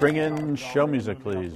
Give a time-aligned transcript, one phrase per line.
[0.00, 1.52] Bring in show music, please.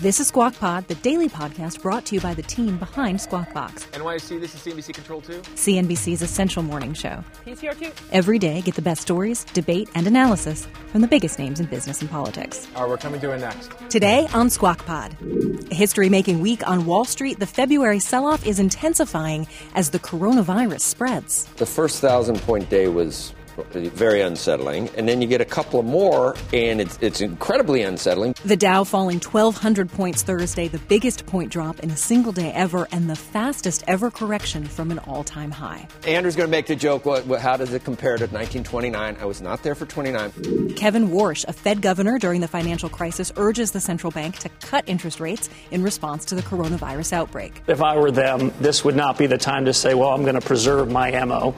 [0.00, 3.54] This is Squawk Pod, the daily podcast brought to you by the team behind Squawk
[3.54, 3.86] Box.
[3.92, 5.32] NYC, this is CNBC Control 2.
[5.40, 7.24] CNBC's essential morning show.
[7.46, 7.90] He's here too.
[8.12, 12.02] Every day, get the best stories, debate, and analysis from the biggest names in business
[12.02, 12.68] and politics.
[12.76, 13.70] All right, we're coming to it next.
[13.88, 15.16] Today on Squawk Pod.
[15.70, 19.98] A history making week on Wall Street, the February sell off is intensifying as the
[19.98, 21.46] coronavirus spreads.
[21.54, 23.32] The first thousand point day was
[23.72, 24.88] very unsettling.
[24.96, 28.34] And then you get a couple of more, and it's, it's incredibly unsettling.
[28.44, 32.88] The Dow falling 1,200 points Thursday, the biggest point drop in a single day ever,
[32.92, 35.88] and the fastest ever correction from an all time high.
[36.06, 39.16] Andrew's going to make the joke what, what, how does it compare to 1929?
[39.20, 40.74] I was not there for 29.
[40.74, 44.84] Kevin Warsh, a Fed governor during the financial crisis, urges the central bank to cut
[44.86, 47.62] interest rates in response to the coronavirus outbreak.
[47.66, 50.34] If I were them, this would not be the time to say, well, I'm going
[50.34, 51.54] to preserve my MO.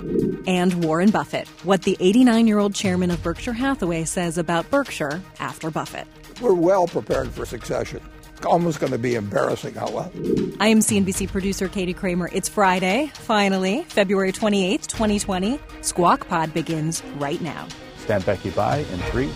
[0.47, 5.23] And Warren Buffett, what the 89 year old chairman of Berkshire Hathaway says about Berkshire
[5.41, 6.07] after Buffett.
[6.39, 8.03] We're well prepared for succession.
[8.37, 10.13] It's almost going to be embarrassing how well.
[10.61, 12.29] I am CNBC producer Katie Kramer.
[12.31, 15.59] It's Friday, finally, February 28th, 2020.
[15.81, 17.67] Squawk Pod begins right now.
[18.01, 19.31] Stand Becky by in three,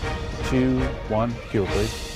[0.49, 0.79] two,
[1.09, 1.33] one.
[1.49, 2.12] Cue, please.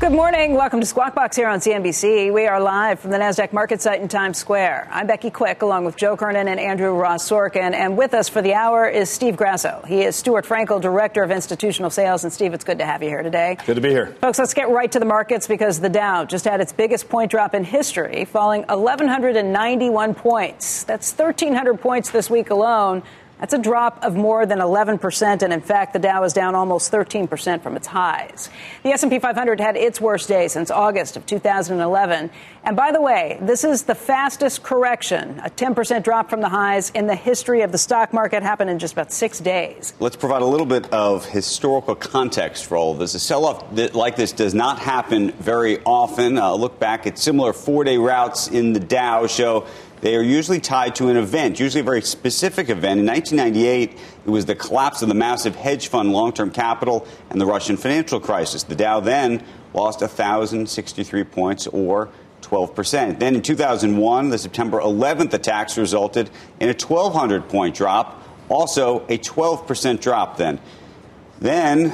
[0.00, 0.54] Good morning.
[0.54, 2.32] Welcome to Squawk Box here on CNBC.
[2.32, 4.86] We are live from the NASDAQ market site in Times Square.
[4.92, 7.74] I'm Becky Quick, along with Joe Kernan and Andrew Ross Sorkin.
[7.74, 9.82] And with us for the hour is Steve Grasso.
[9.88, 12.22] He is Stuart Frankel, Director of Institutional Sales.
[12.22, 13.56] And Steve, it's good to have you here today.
[13.66, 14.14] Good to be here.
[14.20, 17.32] Folks, let's get right to the markets because the Dow just had its biggest point
[17.32, 20.84] drop in history, falling 1,191 points.
[20.84, 23.02] That's 1,300 points this week alone.
[23.40, 26.90] That's a drop of more than 11%, and in fact, the Dow is down almost
[26.90, 28.50] 13% from its highs.
[28.82, 32.30] The S&P 500 had its worst day since August of 2011.
[32.64, 36.90] And by the way, this is the fastest correction, a 10% drop from the highs
[36.90, 39.94] in the history of the stock market happened in just about 6 days.
[40.00, 43.14] Let's provide a little bit of historical context for all of this.
[43.14, 46.38] A sell-off like this does not happen very often.
[46.38, 49.64] Uh, look back at similar 4-day routes in the Dow show
[50.00, 53.00] they are usually tied to an event, usually a very specific event.
[53.00, 57.40] In 1998, it was the collapse of the massive hedge fund long term capital and
[57.40, 58.62] the Russian financial crisis.
[58.62, 59.44] The Dow then
[59.74, 62.08] lost 1,063 points or
[62.42, 63.18] 12%.
[63.18, 66.30] Then in 2001, the September 11th attacks resulted
[66.60, 70.60] in a 1,200 point drop, also a 12% drop then.
[71.40, 71.92] Then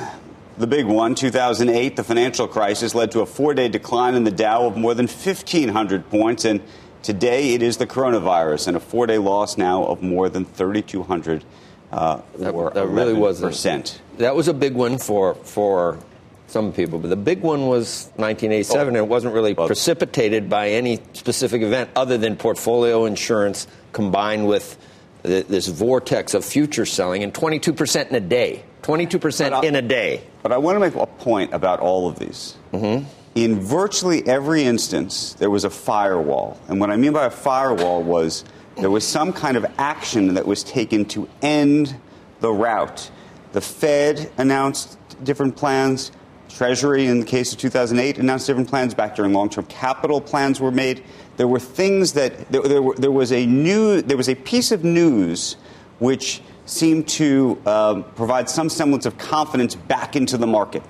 [0.57, 4.31] the big one, 2008, the financial crisis led to a four day decline in the
[4.31, 6.45] Dow of more than 1,500 points.
[6.45, 6.63] And
[7.05, 11.45] Today, it is the coronavirus and a four day loss now of more than 3,200
[11.93, 14.01] uh, or that, that really was percent.
[14.17, 15.99] That was a big one for, for
[16.47, 20.49] some people, but the big one was 1987, oh, and it wasn't really well, precipitated
[20.49, 24.79] by any specific event other than portfolio insurance combined with
[25.25, 28.65] the, this vortex of future selling and 22% in a day.
[28.81, 30.23] 22% in a day.
[30.43, 32.57] But I want to make a point about all of these.
[32.73, 33.05] Mm-hmm
[33.35, 36.61] in virtually every instance, there was a firewall.
[36.69, 38.45] And what I mean by a firewall was
[38.77, 41.97] there was some kind of action that was taken to end
[42.41, 43.11] the route.
[43.53, 46.13] The Fed announced different plans.
[46.49, 48.95] Treasury, in the case of 2008, announced different plans.
[48.95, 51.03] Back during long-term capital plans were made.
[51.37, 54.71] There were things that there, there, were, there was a new there was a piece
[54.71, 55.57] of news
[55.99, 60.83] which seemed to um, provide some semblance of confidence back into the market.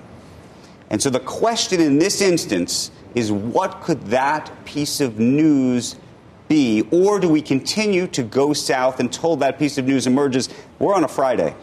[0.95, 5.97] And so the question in this instance is what could that piece of news
[6.47, 6.87] be?
[6.89, 10.47] Or do we continue to go south until that piece of news emerges?
[10.79, 11.53] We're on a Friday.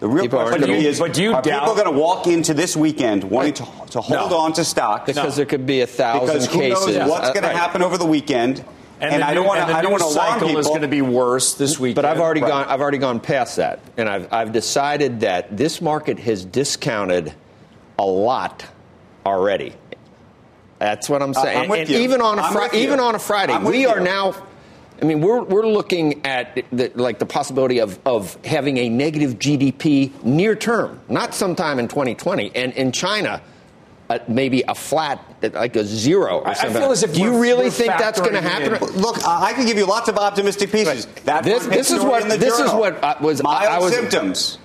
[0.00, 2.52] The real people question you, is: but you Are doubt- people going to walk into
[2.52, 4.36] this weekend wanting to, to hold no.
[4.36, 5.30] on to stock because no.
[5.30, 6.96] there could be a thousand because who cases?
[6.98, 8.62] knows what's going to uh, happen over the weekend?
[9.00, 9.74] And, and I don't want to.
[9.74, 10.60] I don't want to alarm cycle people.
[10.60, 11.96] is going to be worse this week.
[11.96, 12.50] But I've already right.
[12.50, 12.66] gone.
[12.66, 17.32] I've already gone past that, and I've I've decided that this market has discounted
[17.98, 18.64] a lot
[19.24, 19.74] already.
[20.78, 21.58] That's what I'm saying.
[21.64, 21.98] I'm and you.
[21.98, 23.88] even on a Fri- even on a Friday, we you.
[23.88, 24.34] are now.
[25.00, 29.38] I mean, we're we're looking at the, like the possibility of of having a negative
[29.38, 32.52] GDP near term, not sometime in 2020.
[32.54, 33.40] And in China,
[34.10, 35.18] a, maybe a flat,
[35.54, 36.80] like a zero or I- I something.
[36.82, 38.74] feel as if Do you really think that's going to happen?
[38.74, 41.06] in- Look, I I can give you lots of optimistic pieces.
[41.24, 43.42] That This, this is what this is what I was.
[43.42, 44.58] mild I, I was, symptoms.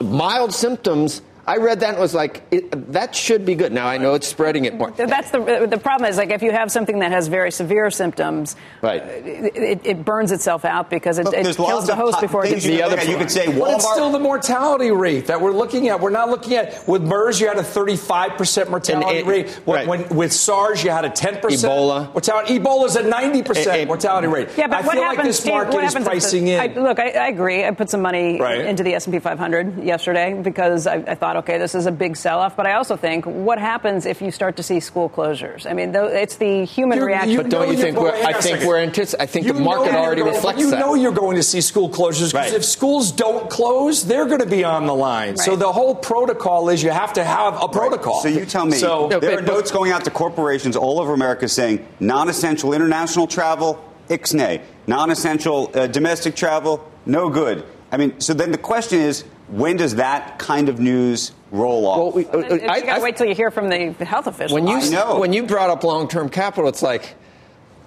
[0.00, 1.22] Mild symptoms.
[1.46, 3.72] I read that and was like, it, that should be good.
[3.72, 4.90] Now I know it's spreading it more.
[4.92, 7.90] That's the uh, the problem is like if you have something that has very severe
[7.90, 9.02] symptoms, Right.
[9.02, 12.46] it, it, it burns itself out because it, Look, it kills the host po- before
[12.46, 13.08] it gets you The other look.
[13.08, 16.00] You could say But it's still the mortality rate that we're looking at.
[16.00, 17.40] We're not looking at with MERS.
[17.40, 19.50] You had a 35 percent mortality it- rate.
[19.66, 19.86] When, right.
[19.88, 22.10] when- with SARS, you had a 10 percent Ebola.
[22.12, 22.58] mortality.
[22.58, 24.48] Ebola's a 90 percent mortality rate.
[24.56, 25.18] Yeah, but I what feel happens?
[25.18, 26.60] like this Steve, market what is happens if pricing the- in.
[26.60, 27.64] I, look, I, I agree.
[27.64, 28.64] I put some money Right.
[28.64, 31.92] into the S and P 500 yesterday because I, I thought, okay, this is a
[31.92, 32.56] big sell-off.
[32.56, 35.68] But I also think, what happens if you start to see school closures?
[35.68, 37.30] I mean, though, it's the human You- reaction.
[37.30, 38.66] you But don't you think we're- hang I think second.
[38.68, 40.78] we're antici- I think You the market already going- reflects you that.
[40.78, 42.54] You know you're going to see school closures because Right.
[42.54, 45.36] if schools don't close, they're going to be on the line.
[45.36, 48.20] So the whole protocol is you have to have a protocol.
[48.22, 51.00] So you tell me, So No, there but- are notes going out to corporations all
[51.00, 53.78] over America saying non-essential international travel,
[54.10, 54.60] ixnay.
[54.86, 57.64] Non-essential uh, domestic travel, no good.
[57.92, 61.98] I mean, so then the question is, when does that kind of news roll off?
[61.98, 64.26] Well, we- uh, you I- got to I- wait till you hear from the health
[64.26, 64.52] officials.
[64.52, 65.18] when you I know.
[65.18, 67.14] when you brought up long-term capital, it's like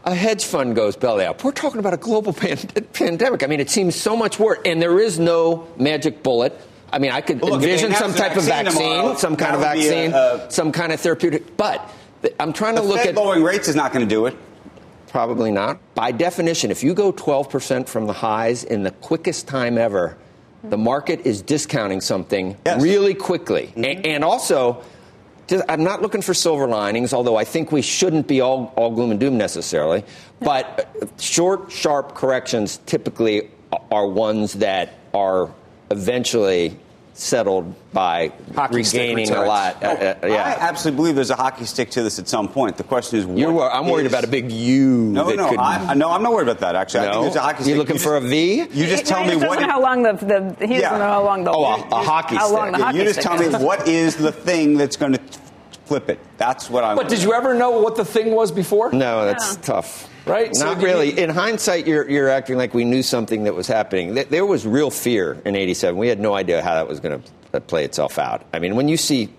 [0.06, 1.44] a hedge fund goes belly up.
[1.44, 2.58] We're talking about a global pan-
[2.94, 3.44] pandemic.
[3.44, 6.60] I mean, it seems so much worse, and there is no magic bullet.
[6.94, 9.56] I mean, I could Well, look, envision some type of vaccine vaccine, tomorrow, some kind
[9.56, 11.58] of that would be vaccine, a- a- some kind of therapeutic.
[11.58, 11.82] But
[12.40, 14.36] I'm trying to the look Fed at lowering rates is not going to do it.
[15.12, 15.80] Probably not.
[15.96, 20.16] By definition, if you go 12% from the highs in the quickest time ever,
[20.70, 22.76] the market is discounting something Yes.
[22.76, 22.84] Mm-hmm.
[22.84, 23.72] really quickly.
[23.78, 23.82] A-
[24.14, 24.84] and also,
[25.48, 28.92] just- I'm not looking for silver linings, although I think we shouldn't be all, all
[28.92, 30.04] gloom and doom necessarily.
[30.40, 33.50] But uh, short, sharp corrections typically
[33.92, 35.50] are ones that are
[35.92, 36.78] eventually
[37.18, 39.48] settled by Hockey stick regaining a returns.
[39.48, 39.84] lot.
[39.84, 42.78] Uh, uh, I absolutely believe there's a hockey stick to this at some point.
[42.78, 44.88] The question is, You're, wor- I'm worried about a big U.
[44.88, 46.76] No, that no, could, I, no, I'm not worried about that.
[46.76, 47.12] Actually, I No?
[47.14, 47.72] think there's a hockey stick.
[47.74, 48.68] You looking just- for a V?
[48.72, 49.60] You just tell he me what.
[49.60, 50.14] know how long the,
[50.58, 50.82] the he Yeah.
[50.82, 52.74] doesn't know how long the Oh, a- a hockey how long stick.
[52.74, 55.20] the Yeah, hockey you just stick tell me what is the thing that's going to
[55.86, 56.20] flip it.
[56.38, 56.98] That's what I'm.
[56.98, 58.92] But did you ever know what the thing was before?
[58.92, 59.62] No, that's No.
[59.64, 60.08] tough.
[60.28, 60.56] Right?
[60.56, 61.20] So Not do you- really.
[61.20, 64.14] In hindsight, you're, you're acting like we knew something that was happening.
[64.14, 65.98] There was real fear in 87.
[65.98, 67.22] We had no idea how that was going
[67.52, 68.46] to play itself out.
[68.54, 69.30] I mean, when you see,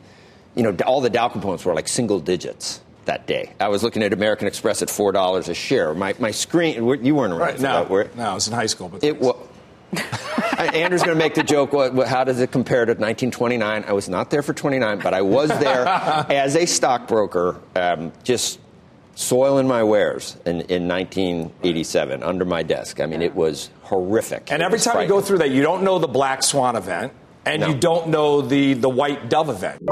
[0.55, 3.53] you know, all the Dow components were like single digits that day.
[3.61, 5.95] I was looking at American Express at $4 a share.
[5.95, 6.75] My, my screen,
[7.05, 7.41] you weren't around.
[7.41, 7.61] Right.
[7.61, 8.89] No, that, were- no, I was in high school.
[8.89, 9.37] But It was.
[10.59, 11.73] Andrew's going to make the joke.
[11.73, 13.85] What, what, how does it compare to 1929?
[13.87, 18.59] I was not there for 29, but I was there as a stockbroker, um, just
[19.19, 23.01] soiling my wares in, in 1987 under my desk.
[23.01, 24.53] I mean, it was horrific.
[24.53, 27.13] And It every time you go through that, you don't know the black swan event,
[27.45, 27.69] and No.
[27.69, 29.83] you don't know the the white dove event.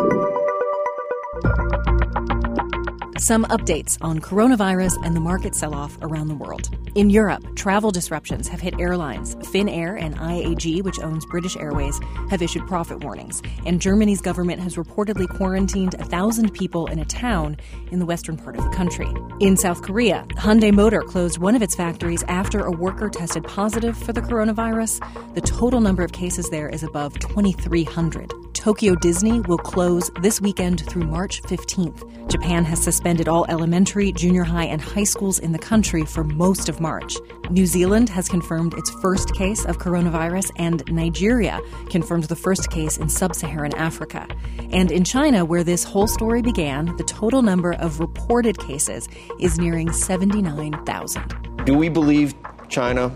[3.18, 6.68] Some updates on coronavirus and the market sell off around the world.
[6.94, 9.36] In Europe, travel disruptions have hit airlines.
[9.36, 11.98] Finnair and IAG, which owns British Airways,
[12.28, 13.40] have issued profit warnings.
[13.64, 17.56] And Germany's government has reportedly quarantined 1,000 people in a town
[17.90, 19.08] in the western part of the country.
[19.40, 23.96] In South Korea, Hyundai Motor closed one of its factories after a worker tested positive
[23.96, 25.00] for the coronavirus.
[25.34, 28.30] The total number of cases there is above 2,300.
[28.56, 32.29] Tokyo Disney will close this weekend through March 15th.
[32.29, 36.70] Japan has suspended all elementary, junior high, and high schools in the country for most
[36.70, 37.17] of March.
[37.50, 41.61] New Zealand has confirmed its first case of coronavirus, and Nigeria
[41.91, 44.26] confirmed the first case in sub Saharan Africa.
[44.73, 49.06] And in China, where this whole story began, the total number of reported cases
[49.39, 51.65] is nearing 79,000.
[51.67, 52.34] Do we believe
[52.70, 53.15] China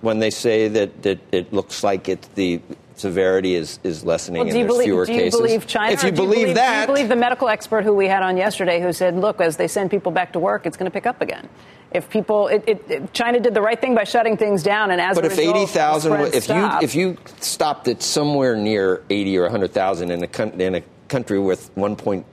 [0.00, 2.60] when they say that, that it looks like it, the
[3.00, 5.40] severity is, is lessening Well, and do you, there's believe, fewer do you cases?
[5.40, 5.92] believe China?
[5.92, 8.36] If or you believe, that, do you believe the medical expert who we had on
[8.36, 11.06] yesterday, who said, "Look, as they send people back to work, it's going to pick
[11.06, 11.48] up again."
[11.92, 15.00] If people, it, it, it- China did the right thing by shutting things down, and
[15.00, 16.84] as But a if result, eighty thousand, the spread if you stopped.
[16.84, 20.82] if you stopped it somewhere near eighty or hundred thousand in a coun- in a
[21.08, 22.24] country with one point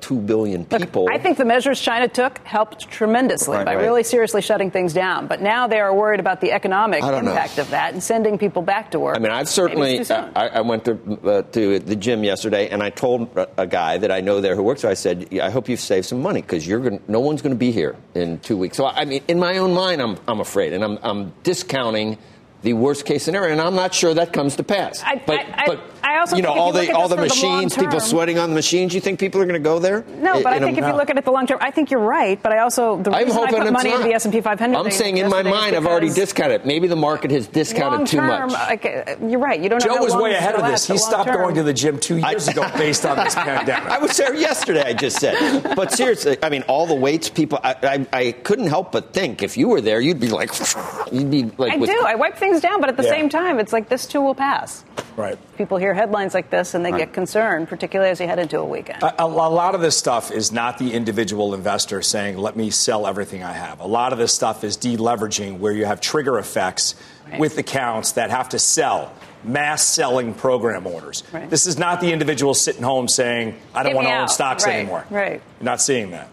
[0.00, 3.82] two billion Look, people, I think the measures China took helped tremendously Right, by right.
[3.82, 5.26] really seriously shutting things down.
[5.26, 7.32] But now they are worried about the economic I don't know.
[7.32, 9.16] impact of that and sending people back to work.
[9.16, 9.96] I mean, I've certainly.
[9.96, 10.32] it's too soon.
[10.34, 14.12] I, I went to uh, to the gym yesterday, and I told a, guy that
[14.12, 14.90] I know there who works there.
[14.90, 17.00] I said, "I hope you've saved some money because you're going.
[17.08, 19.74] No one's going to be here in two weeks." So, I mean, in my own
[19.74, 22.18] mind, I'm I'm afraid, and I'm I'm discounting
[22.62, 25.02] the worst case scenario, and I'm not sure that comes to pass.
[25.04, 27.22] I, but, I, but I also you know think all you the all the for
[27.22, 28.94] the machines, people sweating on the machines.
[28.94, 30.04] You think people are going to go there?
[30.18, 31.70] No, but I In a- think if you look at it the long term, I
[31.70, 32.42] think you're right.
[32.42, 33.96] But I also the I'm reason I hoping put money not.
[33.96, 34.76] into the S and P 500.
[34.76, 36.66] I'm saying in my mind, I've already because discounted.
[36.66, 38.50] Maybe the market has discounted too much.
[38.52, 38.84] like,
[39.20, 39.60] you're right.
[39.60, 39.86] You don't know.
[39.86, 40.86] Joe how was way ahead of this.
[40.86, 43.88] He stopped term- going to the gym two years ago based on this pandemic.
[43.88, 44.82] I was there yesterday.
[44.82, 47.58] I just said, but seriously, I mean, all the weights people.
[47.62, 47.74] I,
[48.12, 50.50] I, I couldn't help but think if you were there, you'd be like,
[51.12, 52.02] you'd be like, I do.
[52.06, 53.10] I wipe things down, but at the Yeah.
[53.10, 54.84] same time, it's like this too will pass.
[55.16, 55.38] Right.
[55.56, 58.64] People hear headlines like this and they get concerned, particularly as you head into a
[58.64, 59.02] weekend.
[59.02, 63.06] A, a lot of this stuff is not the individual investor saying, let me sell
[63.06, 63.80] everything I have.
[63.80, 66.94] A lot of this stuff is deleveraging, where you have trigger effects
[67.28, 67.40] Right.
[67.40, 69.10] with accounts that have to sell.
[69.42, 71.24] Mass selling program orders.
[71.32, 71.48] Right.
[71.50, 74.28] This is not the individual sitting home saying, I don't Get want me to own
[74.28, 75.04] stocks Right, anymore.
[75.10, 75.40] right.
[75.60, 76.28] You're not seeing that.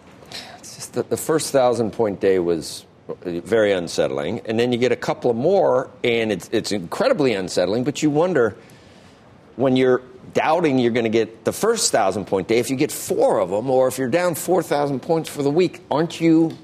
[0.92, 2.83] the, the first thousand point day was
[3.24, 7.84] very unsettling, and then you get a couple of more, and it's it's incredibly unsettling.
[7.84, 8.56] But you wonder
[9.56, 12.90] when you're doubting you're going to get the first thousand point day if you get
[12.90, 16.56] four of them, or if you're down four thousand points for the week, aren't you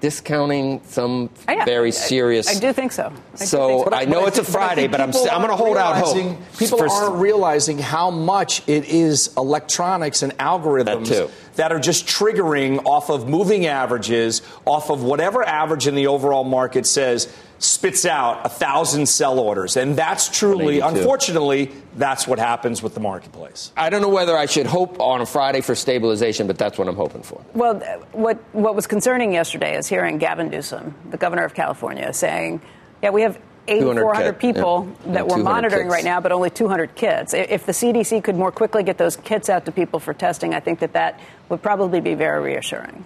[0.00, 1.64] discounting some Oh, yeah.
[1.64, 2.48] very I- serious?
[2.56, 3.12] I, do think so.
[3.40, 3.94] I do So think.
[3.94, 6.16] I know it's a think- but Friday, think but I'm I'm gonna hold out hope
[6.58, 12.06] People for- aren't realizing how much it is electronics and algorithms That that are just
[12.06, 17.28] triggering off of moving averages, off of whatever average in the overall market says
[17.58, 23.00] spits out a thousand sell orders, and that's truly, unfortunately, that's what happens with the
[23.00, 23.70] marketplace.
[23.76, 26.88] I don't know whether I should hope on a Friday for stabilization, but that's what
[26.88, 27.40] I'm hoping for.
[27.54, 27.74] Well,
[28.12, 32.62] what what was concerning yesterday is hearing Gavin Newsom, the governor of California, saying,
[33.02, 35.12] "Yeah, we have 200 8,400 people yeah.
[35.12, 35.92] that we're monitoring kits.
[35.92, 37.34] right now, but only 200 kits.
[37.34, 40.60] If the CDC could more quickly get those kits out to people for testing, I
[40.60, 43.04] think that that would probably be very reassuring."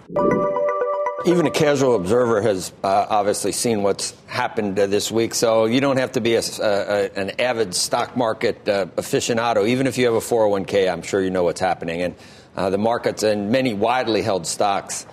[1.27, 5.81] Even a casual observer has uh, obviously seen what's happened uh, this week, so you
[5.81, 9.67] don't have to be uh, a- an avid stock market uh, aficionado.
[9.67, 12.03] Even if you have a 401k, I'm sure you know what's happening.
[12.03, 12.15] And
[12.55, 15.07] uh, the markets and many widely held stocks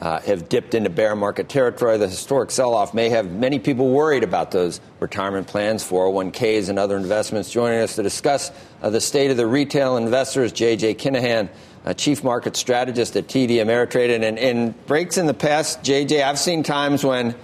[0.00, 1.98] uh, have dipped into bear market territory.
[1.98, 6.78] The historic sell off may have many people worried about those retirement plans, 401ks, and
[6.78, 7.50] other investments.
[7.50, 8.50] Joining us to discuss
[8.82, 10.94] uh, the state of the retail investors, J.J.
[10.94, 11.48] Kinahan,
[11.84, 14.14] uh, chief market strategist at TD Ameritrade.
[14.22, 17.34] And in, breaks in the past, JJ, I've seen times when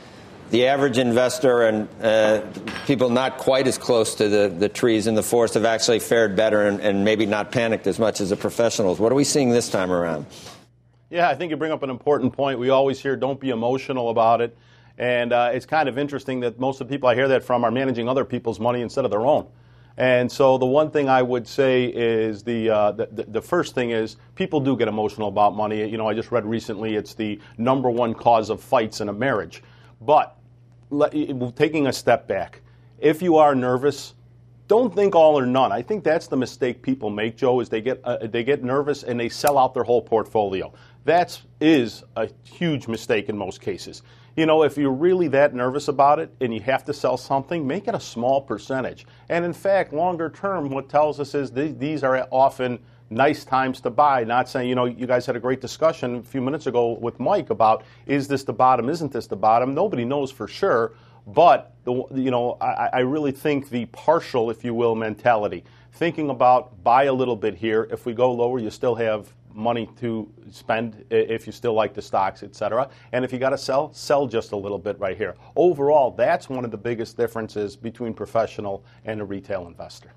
[0.50, 2.42] the average investor and uh,
[2.86, 6.34] people not quite as close to the, the trees in the forest have actually fared
[6.34, 8.98] better and, and maybe not panicked as much as the professionals.
[8.98, 10.26] What are we seeing this time around?
[11.10, 12.60] Yeah, I think you bring up an important point.
[12.60, 14.56] We always hear don't be emotional about it.
[14.96, 17.64] And uh, it's kind of interesting that most of the people I hear that from
[17.64, 19.48] are managing other people's money instead of their own.
[19.96, 23.90] And so the one thing I would say is the, uh, the, the first thing
[23.90, 25.84] is people do get emotional about money.
[25.88, 29.12] You know, I just read recently it's the number one cause of fights in a
[29.12, 29.64] marriage.
[30.00, 30.36] But
[30.90, 31.12] let,
[31.56, 32.60] taking a step back,
[33.00, 34.14] if you are nervous,
[34.70, 35.72] don't think all or none.
[35.72, 39.02] I think that's the mistake people make, Joe, is they get uh, they get nervous
[39.02, 40.72] and they sell out their whole portfolio.
[41.04, 44.02] That is a huge mistake in most cases.
[44.36, 47.66] You know, if you're really that nervous about it and you have to sell something,
[47.66, 49.06] make it a small percentage.
[49.28, 52.78] And in fact, longer term, what tells us is th- these are often
[53.10, 54.24] nice times to buy.
[54.24, 57.18] Not saying, you know, you guys had a great discussion a few minutes ago with
[57.18, 59.74] Mike about is this the bottom, isn't this the bottom?
[59.74, 60.92] Nobody knows for sure.
[61.26, 66.30] But the, you know, I, I really think the partial, if you will, mentality, thinking
[66.30, 67.88] about buy a little bit here.
[67.90, 72.02] If we go lower, you still have money to spend if you still like the
[72.02, 72.88] stocks, et cetera.
[73.12, 75.36] And if you got to sell, sell just a little bit right here.
[75.54, 80.12] Overall, that's one of the biggest differences between professional and a retail investor.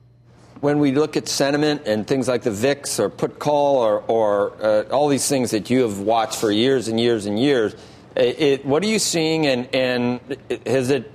[0.61, 4.53] When we look at sentiment and things like the VIX or put call or, or
[4.63, 7.75] uh, all these things that you have watched for years and years and years,
[8.15, 10.19] it, what are you seeing and, and
[10.65, 11.11] has it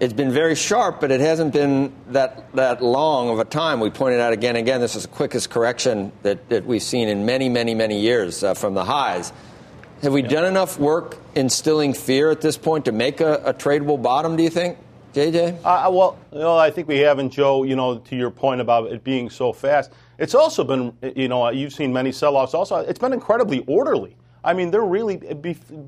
[0.00, 3.80] it's been very sharp, but it hasn't been that, that long of a time.
[3.80, 7.08] We pointed out again and again, this is the quickest correction that, that we've seen
[7.08, 9.30] in many, many, many years uh, from the highs.
[10.00, 14.00] Have we done enough work instilling fear at this point to make a, a tradable
[14.00, 14.78] bottom, do you think,
[15.12, 15.58] JJ?
[15.62, 17.64] Uh, well, you know, I think we haven't, Joe.
[17.64, 21.50] You know, to your point about it being so fast, it's also been, you know,
[21.50, 22.54] you've seen many sell-offs.
[22.54, 24.16] Also, it's been incredibly orderly.
[24.42, 25.16] I mean, they're really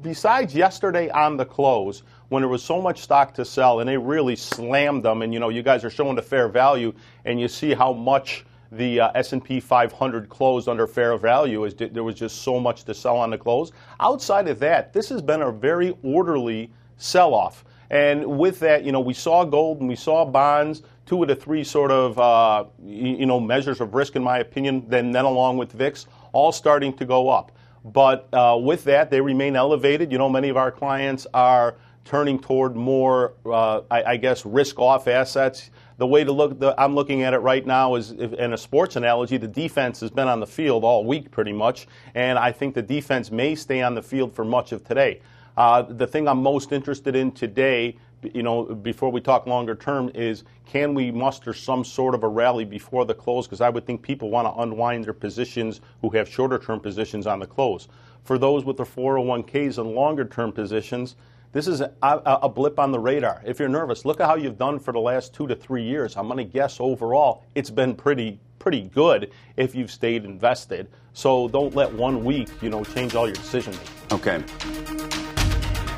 [0.02, 3.98] besides yesterday on the close when there was so much stock to sell, and they
[3.98, 5.20] really slammed them.
[5.20, 6.94] And you know, you guys are showing the fair value,
[7.26, 12.02] and you see how much the uh, S&P 500 closed under fair value is there
[12.02, 13.70] was just so much to sell on the close.
[14.00, 17.66] Outside of that, this has been a very orderly sell-off.
[17.90, 21.36] And with that, you know, we saw gold and we saw bonds, two of the
[21.36, 25.58] three sort of, uh, you know, measures of risk, in my opinion, then, then along
[25.58, 27.52] with VIX, all starting to go up.
[27.84, 30.10] But uh, with that, they remain elevated.
[30.10, 34.78] You know, many of our clients are turning toward more, uh, I, I, guess, risk
[34.78, 35.71] off assets.
[35.99, 38.59] The way to look, the, I'm looking at it right now is, if, in a
[38.59, 42.50] sports analogy, the defense has been on the field all week pretty much, and I
[42.50, 45.21] think the defense may stay on the field for much of today.
[45.56, 47.97] Uh, the thing I'm most interested in today,
[48.35, 52.28] you know, before we talk longer term, is can we muster some sort of a
[52.28, 53.47] rally before the close?
[53.47, 57.26] Because I would think people want to unwind their positions who have shorter term positions
[57.26, 57.88] on the close.
[58.25, 61.16] For those with the 401ks and longer term positions,
[61.52, 63.42] this is a, a, a, blip on the radar.
[63.44, 66.16] If you're nervous, look at how you've done for the last two to three years.
[66.16, 70.88] I'm going to guess overall it's been pretty pretty good if you've stayed invested.
[71.12, 73.88] So don't let one week, you know, change all your decision making.
[74.12, 74.44] Okay.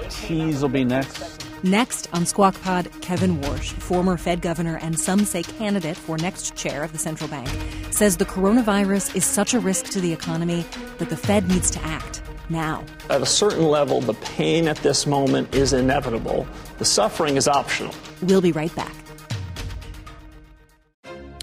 [0.09, 1.45] Tease will be next.
[1.63, 6.57] Next on Squawk Pod, Kevin Warsh, former Fed governor and some say candidate for next
[6.57, 7.49] chair of the central bank,
[7.91, 10.65] says the coronavirus is such a risk to the economy
[10.99, 12.85] that the Fed needs to act now.
[13.11, 16.47] At a certain level, the pain at this moment is inevitable.
[16.79, 17.95] The suffering is optional.
[18.23, 18.93] We'll be right back.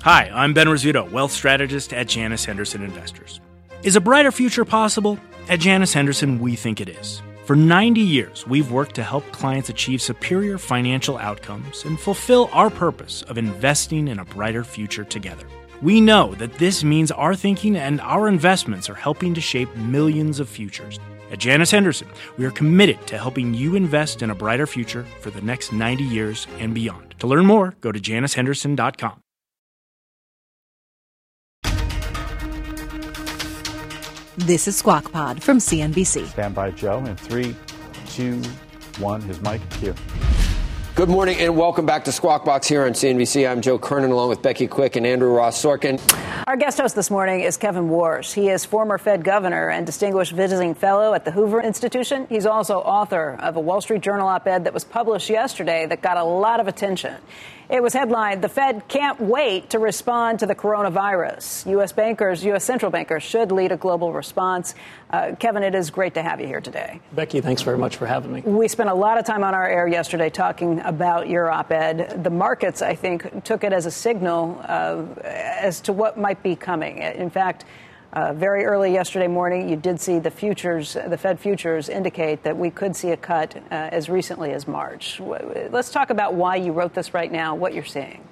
[0.03, 3.39] Hi, I'm Ben Rizzuto, wealth strategist at Janus Henderson Investors.
[3.83, 5.19] Is a brighter future possible?
[5.47, 7.21] At Janus Henderson, we think it is.
[7.45, 12.69] For 90 years, we've worked to help clients achieve superior financial outcomes and fulfill our
[12.69, 15.45] purpose of investing in a brighter future together.
[15.81, 20.39] We know that this means our thinking and our investments are helping to shape millions
[20.39, 20.99] of futures.
[21.31, 22.07] At Janus Henderson,
[22.37, 26.03] we are committed to helping you invest in a brighter future for the next 90
[26.03, 27.15] years and beyond.
[27.19, 29.21] To learn more, go to janushenderson.com.
[34.37, 36.27] This is Squawk Pod from CNBC.
[36.27, 36.99] Stand by, Joe.
[36.99, 37.55] In three,
[38.07, 38.41] two,
[38.99, 39.21] one.
[39.21, 39.95] His mic here.
[40.93, 43.49] Good morning and welcome back to Squawk Box here on CNBC.
[43.49, 46.01] I'm Joe Kernan along with Becky Quick and Andrew Ross Sorkin.
[46.47, 48.33] Our guest host this morning is Kevin Warsh.
[48.33, 52.27] He is former Fed governor and distinguished visiting fellow at the Hoover Institution.
[52.27, 56.01] He's also author of a Wall Street Journal op ed that was published yesterday that
[56.01, 57.15] got a lot of attention.
[57.71, 61.69] It was headlined, The Fed Can't Wait to Respond to the Coronavirus.
[61.71, 61.93] U.S.
[61.93, 62.65] bankers, U.S.
[62.65, 64.75] central bankers should lead a global response.
[65.09, 66.99] Uh, Kevin, it is great to have you here today.
[67.13, 68.41] Becky, thanks very much for having me.
[68.41, 72.21] We spent a lot of time on our air yesterday talking about your op ed.
[72.25, 76.57] The markets, I think, took it as a signal uh, as to what might be
[76.57, 76.97] coming.
[76.97, 77.63] In fact,
[78.13, 82.57] uh, very early yesterday morning, you did see the futures, the Fed futures indicate that
[82.57, 85.19] we could see a cut uh, as recently as March.
[85.19, 88.23] Let's talk about why you wrote this right now, what you're seeing.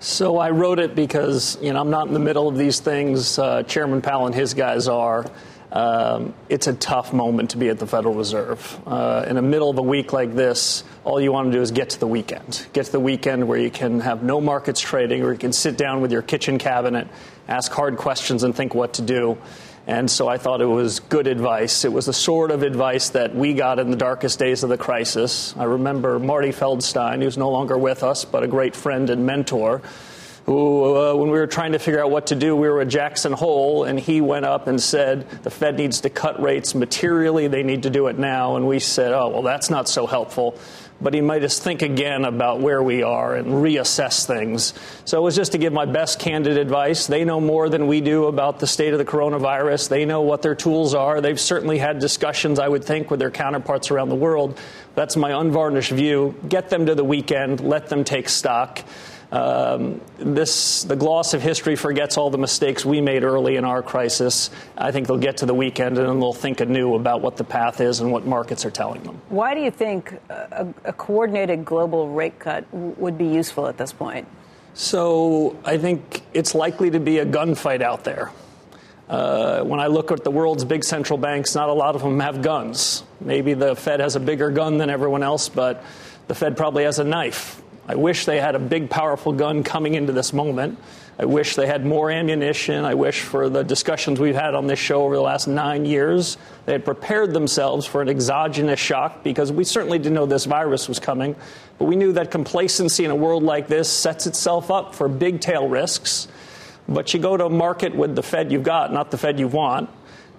[0.00, 3.38] So I wrote it because you know I'm not in the middle of these things.
[3.38, 5.24] Uh, Chairman Powell and his guys are.
[5.70, 8.80] Um, it's a tough moment to be at the Federal Reserve.
[8.86, 11.72] Uh, in the middle of a week like this, all you want to do is
[11.72, 12.66] get to the weekend.
[12.72, 15.76] Get to the weekend where you can have no markets trading, or you can sit
[15.76, 17.06] down with your kitchen cabinet,
[17.48, 19.38] ask hard questions, and think what to do.
[19.86, 21.86] And so I thought it was good advice.
[21.86, 24.76] It was the sort of advice that we got in the darkest days of the
[24.76, 25.54] crisis.
[25.56, 29.80] I remember Marty Feldstein, who's no longer with us, but a great friend and mentor
[30.48, 33.32] uh, when we were trying to figure out what to do, we were at Jackson
[33.32, 37.48] Hole, and he went up and said the Fed needs to cut rates materially.
[37.48, 38.56] They need to do it now.
[38.56, 40.58] And we said, oh, well, that's not so helpful.
[41.00, 44.74] But he made us think again about where we are and reassess things.
[45.04, 47.06] So it was just to give my best candid advice.
[47.06, 49.90] They know more than we do about the state of the coronavirus.
[49.90, 51.20] They know what their tools are.
[51.20, 54.58] They've certainly had discussions, I would think, with their counterparts around the world.
[54.96, 56.34] That's my unvarnished view.
[56.48, 58.82] Get them to the weekend, let them take stock.
[59.30, 63.82] Um, this, the gloss of history forgets all the mistakes we made early in our
[63.82, 64.50] crisis.
[64.76, 67.80] I think they'll get to the weekend and they'll think anew about what the path
[67.80, 69.20] is and what markets are telling them.
[69.28, 73.92] Why do you think a, a coordinated global rate cut would be useful at this
[73.92, 74.26] point?
[74.72, 78.30] So I think it's likely to be a gunfight out there.
[79.08, 82.20] Uh, when I look at the world's big central banks, not a lot of them
[82.20, 83.02] have guns.
[83.20, 85.82] Maybe the Fed has a bigger gun than everyone else, but
[86.28, 87.62] the Fed probably has a knife.
[87.90, 90.78] I wish they had a big, powerful gun coming into this moment.
[91.18, 92.84] I wish they had more ammunition.
[92.84, 96.36] I wish for the discussions we've had on this show over the last nine years,
[96.66, 100.86] they had prepared themselves for an exogenous shock because we certainly didn't know this virus
[100.86, 101.34] was coming.
[101.78, 105.40] But we knew that complacency in a world like this sets itself up for big
[105.40, 106.28] tail risks.
[106.88, 109.48] But you go to a market with the Fed you've got, not the Fed you
[109.48, 109.88] want.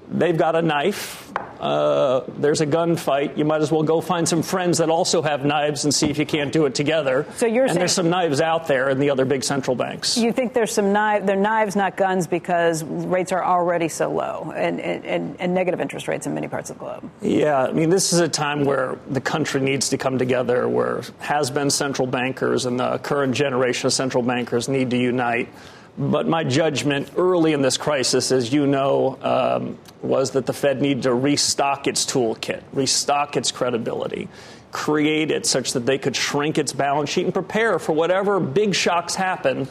[0.09, 4.41] They've got a knife uh, there's a gunfight, you might as well go find some
[4.41, 7.25] friends that also have knives and see if you can't do it together.
[7.35, 10.17] So you're and saying, there's some knives out there in the other big central banks.
[10.17, 14.53] You think there's some knives, they're knives, not guns, because rates are already so low
[14.55, 17.09] and, and, and negative interest rates in many parts of the globe.
[17.21, 21.01] Yeah, I mean, this is a time where the country needs to come together, where
[21.19, 25.49] has been central bankers and the current generation of central bankers need to unite
[25.99, 30.81] But my judgment early in this crisis, as you know, um, was that the Fed
[30.81, 34.29] needed to restock its toolkit, restock its credibility,
[34.71, 38.73] create it such that they could shrink its balance sheet and prepare for whatever big
[38.73, 39.67] shocks happen.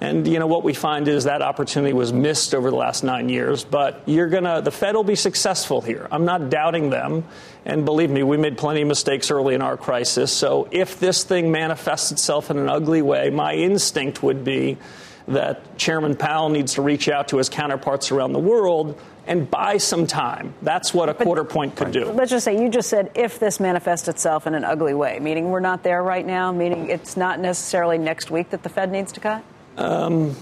[0.00, 3.28] And you know what we find is that opportunity was missed over the last nine
[3.28, 3.62] years.
[3.62, 6.08] But you're gonna, the Fed will be successful here.
[6.10, 7.22] I'm not doubting them.
[7.64, 10.32] And believe me, we made plenty of mistakes early in our crisis.
[10.32, 14.78] So if this thing manifests itself in an ugly way, my instinct would be
[15.28, 19.76] that Chairman Powell needs to reach out to his counterparts around the world and buy
[19.76, 20.54] some time.
[20.62, 22.06] That's what a but, quarter point could do.
[22.06, 25.50] Let's just say you just said if this manifests itself in an ugly way, meaning
[25.50, 29.12] we're not there right now, meaning it's not necessarily next week that the Fed needs
[29.12, 29.44] to cut?
[29.76, 30.34] Um,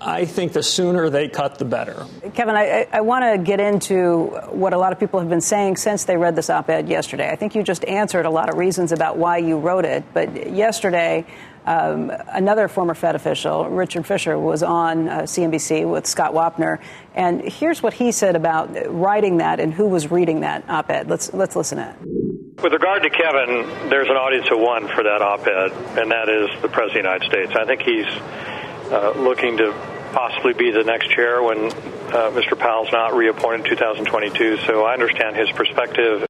[0.00, 2.06] I think the sooner they cut, the better.
[2.32, 5.76] Kevin, I, I want to get into what a lot of people have been saying
[5.76, 7.28] since they read this op ed yesterday.
[7.30, 10.50] I think you just answered a lot of reasons about why you wrote it, but
[10.50, 11.26] yesterday,
[11.66, 16.78] um, another former Fed official, Richard Fisher, was on uh, CNBC with Scott Wapner,
[17.14, 21.08] and here's what he said about writing that and who was reading that op-ed.
[21.08, 22.62] Let's let's listen to it.
[22.62, 26.62] With regard to Kevin, there's an audience of one for that op-ed, and that is
[26.62, 27.52] the President of the United States.
[27.56, 29.72] I think he's uh, looking to
[30.12, 32.58] possibly be the next chair when uh, Mr.
[32.58, 34.58] Powell's not reappointed in 2022.
[34.66, 36.26] So I understand his perspective.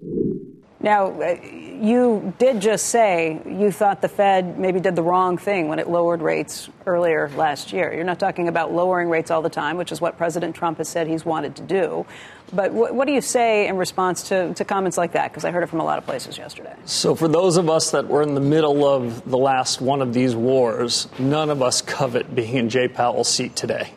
[0.83, 5.69] Now, uh, you did just say you thought the Fed maybe did the wrong thing
[5.69, 7.93] when it lowered rates earlier last year.
[7.93, 10.89] You're not talking about lowering rates all the time, which is what President Trump has
[10.89, 12.07] said he's wanted to do.
[12.53, 15.31] But what, what do you say in response to, to comments like that?
[15.31, 16.75] Because I heard it from a lot of places yesterday.
[16.87, 20.15] So, for those of us that were in the middle of the last one of
[20.15, 23.93] these wars, none of us covet being in Jay Powell's seat today.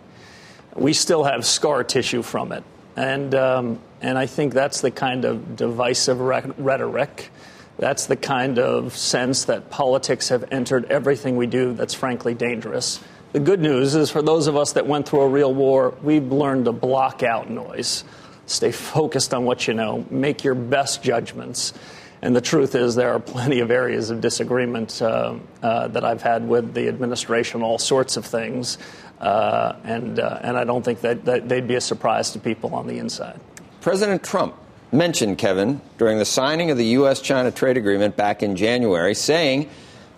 [0.75, 2.63] We still have scar tissue from it.
[2.95, 7.31] And, um, and I think that's the kind of divisive rhetoric
[7.77, 12.99] that's the kind of sense that politics have entered everything we do that's frankly dangerous.
[13.31, 16.31] The good news is for those of us that went through a real war, we've
[16.31, 18.03] learned to block out noise,
[18.45, 21.73] stay focused on what you know, make your best judgments.
[22.21, 26.21] And the truth is, there are plenty of areas of disagreement uh, uh, that I've
[26.21, 28.77] had with the administration, all sorts of things.
[29.19, 32.75] Uh, and, uh, and I don't think that, that they'd be a surprise to people
[32.75, 33.39] on the inside.
[33.83, 34.55] President Trump
[34.93, 37.19] mentioned Kevin during the signing of the U.S.
[37.19, 39.69] China trade agreement back in January, saying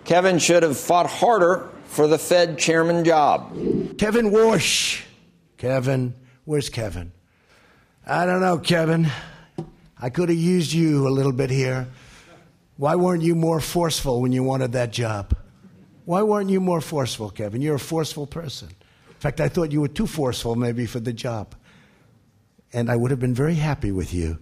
[0.04, 3.50] Kevin should have fought harder for the Fed chairman job.
[3.98, 5.02] Kevin Warsh.
[5.56, 6.14] Kevin.
[6.44, 7.10] Where's Kevin?
[8.06, 9.08] I don't know, Kevin.
[10.00, 11.88] I could have used you a little bit here.
[12.76, 15.36] Why weren't you more forceful when you wanted that job?
[16.04, 17.62] Why weren't you more forceful, Kevin?
[17.62, 18.68] You're a forceful person.
[18.68, 21.56] In fact, I thought you were too forceful maybe for the job.
[22.76, 24.38] And I would have been very happy with you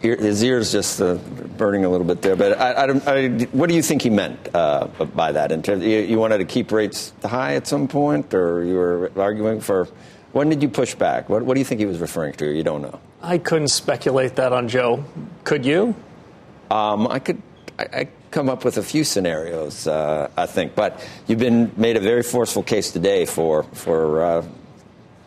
[0.00, 1.14] his ears just uh,
[1.56, 4.54] burning a little bit there, but I, I, I, what do you think he meant
[4.54, 5.52] uh, by that?
[5.52, 9.12] In terms, you, you, wanted to keep rates high at some point, or you were
[9.16, 9.88] arguing for?
[10.32, 11.28] When did you push back?
[11.28, 12.46] What, what do you think he was referring to?
[12.46, 12.98] You don't know.
[13.22, 15.04] I couldn't speculate that on Joe.
[15.44, 15.94] Could you?
[16.70, 17.42] Um, I could.
[17.78, 22.00] I, come up with a few scenarios, uh, I think, but you've been made a
[22.00, 24.44] very forceful case today for for uh,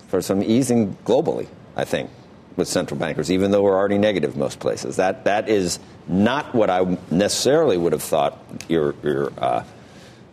[0.10, 1.48] for some easing globally.
[1.78, 2.10] I think
[2.58, 4.96] with central bankers, even though we're already negative most places.
[4.98, 8.38] That that is not what I necessarily would have thought
[8.68, 9.64] your your uh,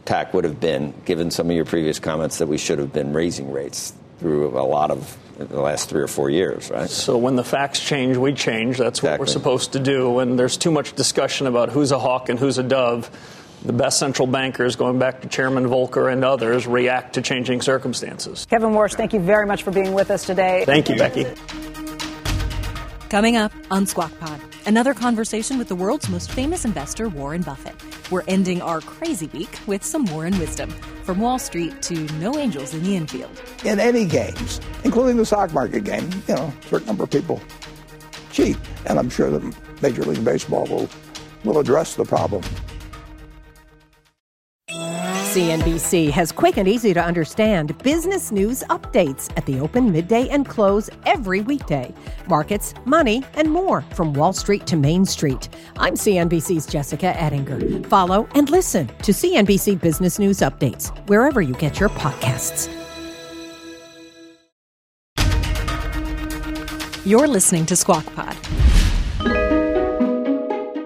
[0.06, 3.12] tack would have been, given some of your previous comments that we should have been
[3.12, 6.88] raising rates through a lot of the last three or four years, right?
[6.88, 8.78] So when the facts change, we change.
[8.78, 9.22] That's what exactly.
[9.22, 10.20] we're supposed to do.
[10.20, 13.10] And there's too much discussion about who's a hawk and who's a dove.
[13.64, 18.46] The best central bankers, going back to Chairman Volcker and others, react to changing circumstances.
[18.50, 20.64] Kevin Warsh, thank you very much for being with us today.
[20.66, 21.26] Thank you, Becky.
[23.08, 27.74] Coming up on Squawk Pod, another conversation with the world's most famous investor, Warren Buffett.
[28.10, 30.68] We're ending our crazy week with some Warren wisdom.
[31.04, 33.40] From Wall Street to no angels in the infield.
[33.64, 37.40] In any games, including the stock market game, you know, a certain number of people
[38.30, 38.58] cheat.
[38.84, 40.88] And I'm sure that Major League Baseball will,
[41.44, 42.42] will address the problem.
[45.34, 50.46] CNBC has quick and easy to understand business news updates at the open, midday, and
[50.46, 51.92] close every weekday.
[52.28, 55.48] Markets, money, and more from Wall Street to Main Street.
[55.76, 57.82] I'm CNBC's Jessica Ettinger.
[57.88, 62.70] Follow and listen to CNBC Business News Updates wherever you get your podcasts.
[67.04, 68.36] You're listening to Squawk Pod.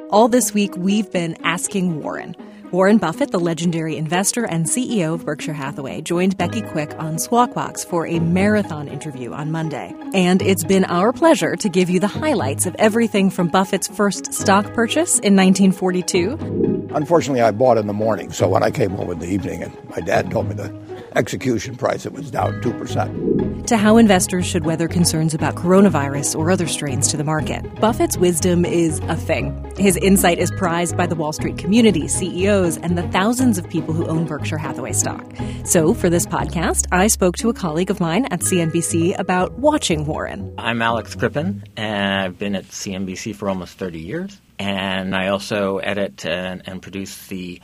[0.09, 2.35] All this week, we've been asking Warren
[2.71, 7.55] Warren Buffett, the legendary investor and CEO of Berkshire Hathaway, joined Becky Quick on Squawk
[7.55, 9.95] Box for a marathon interview on Monday.
[10.13, 14.35] And it's been our pleasure to give you the highlights of everything from Buffett's first
[14.35, 16.91] stock purchase in 1942.
[16.95, 19.75] Unfortunately, I bought in the morning, so when I came home in the evening and
[19.89, 20.71] my dad told me to
[21.19, 23.67] execution price, it was down 2%.
[23.67, 27.63] To how investors should weather concerns about coronavirus or other strains to the market.
[27.81, 29.71] Buffett's wisdom is a thing.
[29.77, 33.93] His insight is prized by the Wall Street community, CEOs, and the thousands of people
[33.93, 35.27] who own Berkshire Hathaway stock.
[35.65, 40.07] So, for this podcast, I spoke to a colleague of mine at CNBC about watching
[40.07, 40.55] Warren.
[40.57, 44.41] I'm Alex Crippen, and I've been at CNBC for almost 30 years.
[44.59, 47.61] And I also edit and, and produce the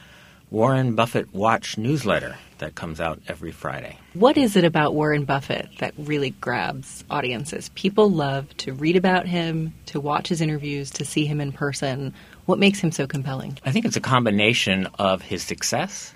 [0.55, 3.99] Warren Buffett Watch newsletter that comes out every Friday.
[4.13, 7.71] What is it about Warren Buffett that really grabs audiences?
[7.71, 12.15] People love to read about him, to watch his interviews, to see him in person.
[12.47, 13.59] What makes him so compelling?
[13.65, 16.15] I think it's a combination of his success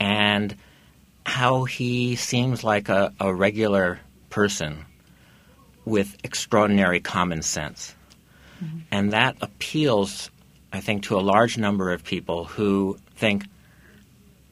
[0.00, 0.56] and
[1.26, 4.86] how he seems like a, a regular person
[5.84, 7.94] with extraordinary common sense.
[8.64, 8.78] Mm-hmm.
[8.90, 10.30] And that appeals,
[10.72, 13.44] I think, to a large number of people who think,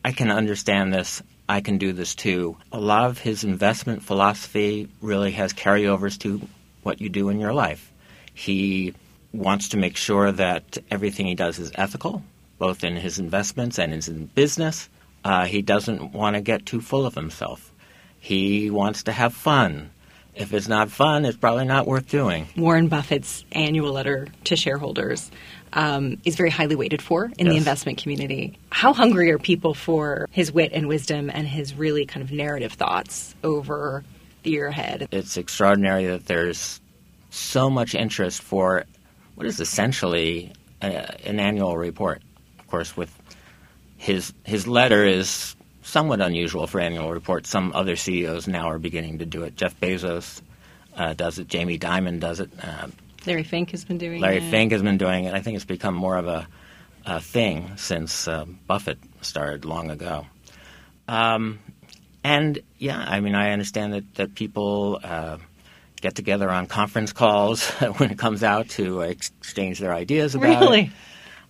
[0.05, 1.23] I can understand this.
[1.49, 2.57] I can do this too.
[2.73, 6.41] A lot of his investment philosophy really has carryovers to
[6.83, 7.93] what you do in your life.
[8.35, 8.95] He
[9.33, 12.23] wants to make sure that everything he does is ethical,
[12.59, 14.89] both in his investments and in business.
[15.25, 17.73] Uh, he doesn't want to get too full of himself.
[18.19, 19.91] He wants to have fun.
[20.35, 22.49] If it's not fun, it's probably not worth doing.
[22.57, 25.31] Warren Buffett's annual letter to shareholders
[25.73, 27.49] um, is very highly weighted for in yes.
[27.49, 28.59] the investment community.
[28.71, 32.73] How hungry are people for his wit and wisdom and his really kind of narrative
[32.73, 34.05] thoughts over
[34.43, 35.09] the year ahead?
[35.11, 36.81] It's extraordinary that there's
[37.31, 38.85] so much interest for
[39.35, 42.23] what is essentially a, an annual report.
[42.59, 43.15] Of course, with
[43.97, 47.49] his his letter is somewhat unusual for annual reports.
[47.49, 49.57] Some other CEOs now are beginning to do it.
[49.57, 50.41] Jeff Bezos
[50.97, 51.49] uh, does it.
[51.49, 52.51] Jamie Dimon does it.
[52.63, 52.89] Uh,
[53.27, 54.51] Larry Fink has been doing Larry it.
[54.51, 55.35] Fink has been doing it.
[55.35, 56.47] I think it's become more of a,
[57.07, 60.27] a thing since uh, Buffett started long ago.
[61.09, 61.61] Um,
[62.25, 65.39] and yeah, I mean, I understand that, that people uh,
[66.01, 70.81] get together on conference calls when it comes out to exchange their ideas about really?
[70.83, 70.91] it.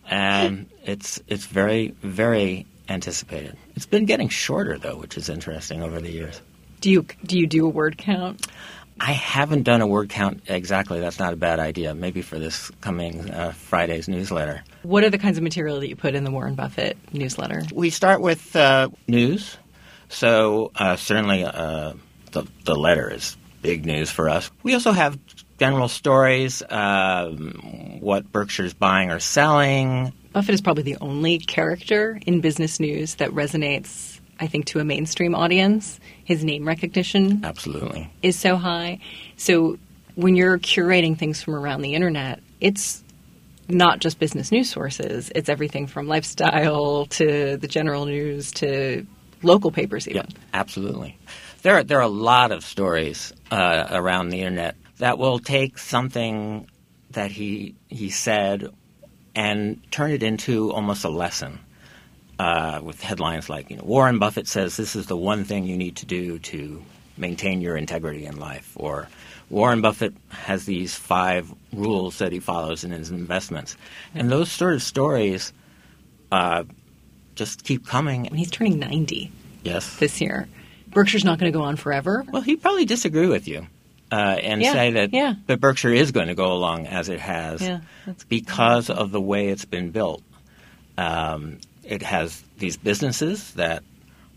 [0.09, 3.57] And it's it's very very anticipated.
[3.77, 6.41] It's been getting shorter though, which is interesting over the years.
[6.81, 8.47] Do you do you do a word count?
[9.05, 11.01] I haven't done a word count exactly.
[11.01, 11.93] That's not a bad idea.
[11.93, 14.63] Maybe for this coming uh, Friday's newsletter.
[14.85, 17.63] What are the kinds of material that you put in the Warren Buffett newsletter?
[17.75, 19.57] We start with uh, news.
[20.09, 21.95] So uh, certainly uh,
[22.31, 24.53] the, the letter is big news for us.
[24.63, 25.19] We also have
[25.59, 30.13] general stories, um, what Berkshire's buying or selling.
[30.33, 34.12] Buffett is probably the only character in business news that resonates
[34.43, 36.01] I think, to a mainstream audience.
[36.25, 38.99] His name recognition absolutely is so high.
[39.37, 39.79] So
[40.17, 43.05] when you're curating things from around the internet, it's
[43.69, 45.31] not just business news sources.
[45.37, 49.07] It's everything from lifestyle to the general news to
[49.45, 50.27] local papers, even.
[50.53, 51.17] Absolutely.
[51.63, 55.79] There are, there are a lot of stories uh, around the internet that will take
[55.79, 56.69] something
[57.13, 58.69] that he he said
[59.37, 61.61] and turn it into almost a lesson
[62.43, 65.77] uh, with headlines like, you know, Warren Buffett says this is the one thing you
[65.77, 66.83] need to do to
[67.17, 69.09] maintain your integrity in life, or
[69.49, 73.77] Warren Buffett has these five rules that he follows in his investments,
[74.13, 75.53] and those sort of stories
[76.33, 76.65] uh,
[77.37, 78.27] just keep coming.
[78.27, 79.31] And he's turning ninety.
[79.63, 80.49] Yes, this year.
[80.89, 82.25] Berkshire's not going to go on forever.
[82.33, 83.69] Well, he'd probably disagree with you.
[84.11, 85.35] Uh, and yeah, say that, yeah.
[85.47, 87.81] that Berkshire is going to go along as it has yeah,
[88.29, 90.23] because of the way it's been built.
[90.99, 93.83] Um, it has these businesses that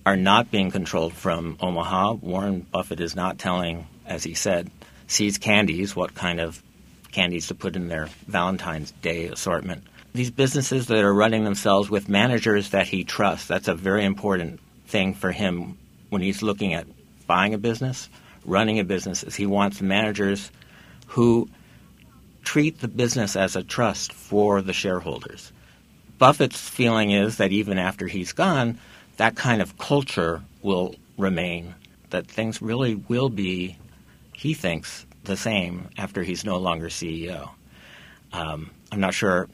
[0.05, 2.13] are not being controlled from Omaha.
[2.13, 4.69] Warren Buffett is not telling, as he said,
[5.07, 6.61] See's Candies what kind of
[7.11, 9.83] candies to put in their Valentine's Day assortment.
[10.13, 14.59] These businesses that are running themselves with managers that he trusts, that's a very important
[14.87, 15.77] thing for him
[16.09, 16.87] when he's looking at
[17.27, 18.09] buying a business,
[18.45, 20.51] running a business, is he wants managers
[21.07, 21.49] who
[22.43, 25.51] treat the business as a trust for the shareholders.
[26.17, 28.79] Buffett's feeling is that even after he's gone,
[29.17, 31.75] that kind of culture will remain,
[32.09, 33.77] that things really will be,
[34.33, 37.49] he thinks, the same after he's no longer CEO.
[38.31, 39.49] Um, I'm not sure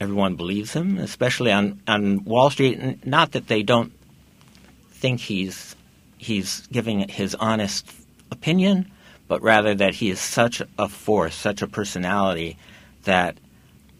[0.00, 3.04] everyone believes him, especially on, on Wall Street.
[3.06, 3.92] Not that they don't
[4.90, 5.76] think he's
[6.16, 7.86] he's giving his honest
[8.30, 8.90] opinion,
[9.28, 12.56] but rather that he is such a force, such a personality
[13.04, 13.36] that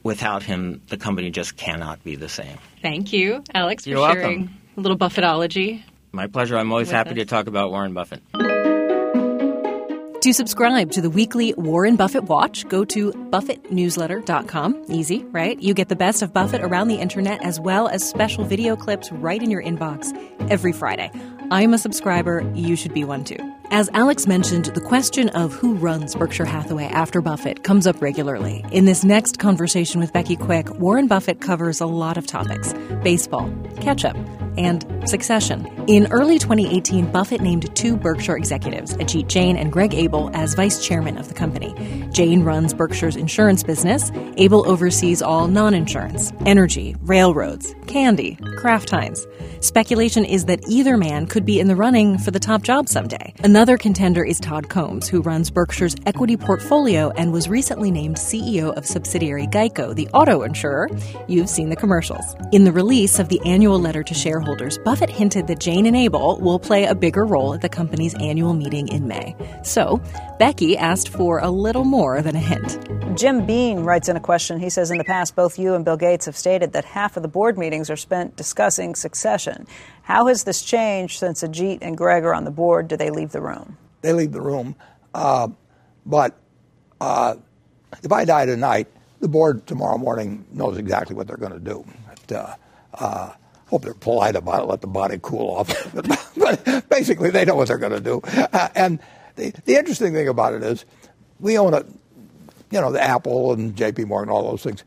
[0.05, 2.59] without him, the company just cannot be the same.
[2.83, 4.59] Thank you, Alex, You're for sharing welcome.
[4.77, 5.83] a little Buffettology.
[6.13, 6.57] My pleasure.
[6.57, 7.17] I'm always happy us.
[7.17, 8.23] to talk about Warren Buffett.
[10.23, 14.85] To subscribe to the weekly Warren Buffett Watch, go to buffettnewsletter.com.
[14.89, 15.61] Easy, right?
[15.61, 19.13] You get the best of Buffett around the internet as well as special video clips
[19.13, 20.13] right in your inbox
[20.51, 21.11] every Friday.
[21.51, 23.39] I'm a subscriber, you should be one too.
[23.71, 28.65] As Alex mentioned, the question of who runs Berkshire Hathaway after Buffett comes up regularly.
[28.71, 33.53] In this next conversation with Becky Quick, Warren Buffett covers a lot of topics baseball,
[33.81, 34.17] catch up,
[34.57, 35.67] and succession.
[35.87, 40.85] In early 2018, Buffett named two Berkshire executives, Ajit Jain and Greg Abel, as vice
[40.85, 41.75] chairman of the company.
[42.13, 44.11] Jain runs Berkshire's insurance business.
[44.37, 49.27] Abel oversees all non insurance, energy, railroads, candy, Kraft Heinz.
[49.61, 53.35] Speculation is that either man could be in the running for the top job someday.
[53.43, 58.75] Another contender is Todd Combs, who runs Berkshire's equity portfolio and was recently named CEO
[58.77, 60.89] of subsidiary Geico, the auto insurer.
[61.29, 62.37] You've seen the commercials.
[62.53, 64.44] In the release of the annual letter to shareholders,
[64.85, 68.53] Buffett hinted that Jain and Abel will play a bigger role at the company's annual
[68.53, 69.35] meeting in May.
[69.63, 70.03] So,
[70.39, 72.79] Becky asked for a little more than a hint.
[73.17, 74.61] Jim Bean writes in a question.
[74.61, 77.23] He says, In the past, both you and Bill Gates have stated that half of
[77.23, 79.67] the board meetings are spent discussing succession.
[80.03, 82.89] How has this changed since Ajit and Greg are on the board?
[82.89, 83.79] Do they leave the room?
[84.03, 84.77] They leave the room.
[85.15, 85.49] Uh,
[86.05, 86.39] but
[87.01, 87.37] uh,
[88.03, 88.89] if I die tonight,
[89.21, 91.85] the board tomorrow morning knows exactly what they're going to do.
[92.07, 92.57] But, uh,
[92.95, 93.33] uh,
[93.75, 95.93] hope they're polite about it, let the body cool off.
[96.37, 98.21] but basically, they know what they're going to do.
[98.25, 99.01] Uh, and
[99.35, 100.85] the, the interesting thing about it is,
[101.41, 101.85] we own a,
[102.71, 104.05] you know, the Apple and J.P.
[104.05, 104.85] Morgan, all those things.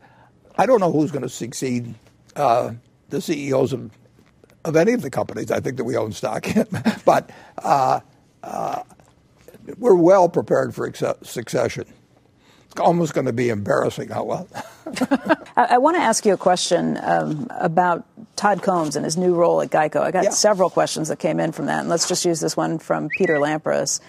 [0.56, 1.94] I don't know who's going to succeed
[2.34, 2.72] uh,
[3.10, 3.90] the CEOs of
[4.64, 6.66] of any of the companies I think that we own stock in,
[7.04, 8.00] but uh,
[8.42, 8.82] uh,
[9.76, 10.90] we're well prepared for
[11.22, 11.84] succession.
[12.70, 14.48] It's almost going to be embarrassing how well.
[15.56, 18.04] I, I want to ask you a question um, about
[18.36, 20.00] Todd Combs and his new role at Geico.
[20.00, 20.30] I got yeah.
[20.30, 23.36] several questions that came in from that, and let's just use this one from Peter
[23.36, 24.00] Lampras.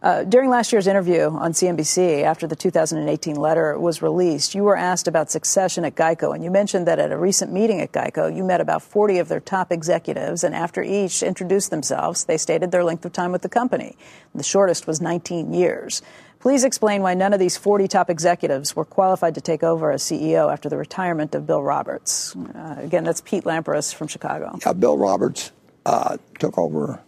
[0.00, 4.76] Uh, during last year's interview on CNBC, after the 2018 letter was released, you were
[4.76, 8.34] asked about succession at Geico, and you mentioned that at a recent meeting at Geico,
[8.34, 12.70] you met about 40 of their top executives, and after each introduced themselves, they stated
[12.70, 13.96] their length of time with the company.
[14.34, 16.00] The shortest was 19 years.
[16.38, 20.04] Please explain why none of these 40 top executives were qualified to take over as
[20.04, 22.36] CEO after the retirement of Bill Roberts.
[22.36, 24.56] Uh, again, that's Pete Lampras from Chicago.
[24.64, 25.50] Yeah, Bill Roberts
[25.84, 27.00] uh, took over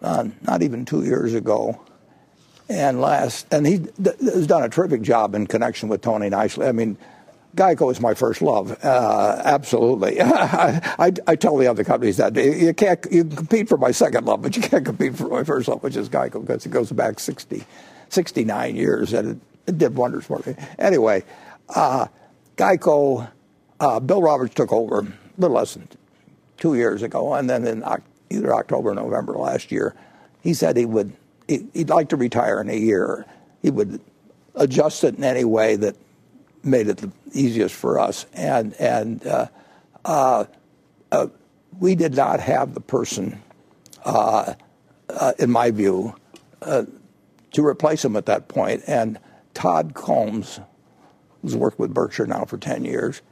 [0.00, 1.80] uh, not even two years ago
[2.68, 6.66] and last, and he has done a terrific job in connection with Tony Nicely.
[6.66, 6.96] I mean,
[7.56, 8.76] Geico is my first love.
[8.84, 10.20] Uh, absolutely.
[10.22, 14.26] I, I, I, tell the other companies that you can't you compete for my second
[14.26, 16.92] love, but you can't compete for my first love, which is Geico, because it goes
[16.92, 17.64] back 60,
[18.10, 20.54] 69 years, and it, it did wonders for me.
[20.78, 21.24] Anyway,
[21.70, 22.06] uh,
[22.56, 23.30] Geico,
[23.80, 25.06] uh, Bill Roberts took over a
[25.38, 25.88] little less than
[26.58, 27.82] two years ago, and then in
[28.28, 29.94] either October or November last year,
[30.42, 31.12] he said he would
[31.48, 33.24] he'd like to retire in a year.
[33.62, 34.00] He would
[34.54, 35.96] adjust it in any way that
[36.62, 38.26] made it the easiest for us.
[38.32, 39.46] And and uh,
[40.04, 40.44] uh,
[41.12, 41.26] uh,
[41.78, 43.42] we did not have the person,
[44.04, 44.54] uh,
[45.08, 46.16] uh, in my view,
[46.62, 46.84] uh,
[47.52, 48.82] to replace him at that point.
[48.86, 49.18] And
[49.54, 50.60] Todd Combs,
[51.42, 53.22] who's worked with Berkshire now for ten years,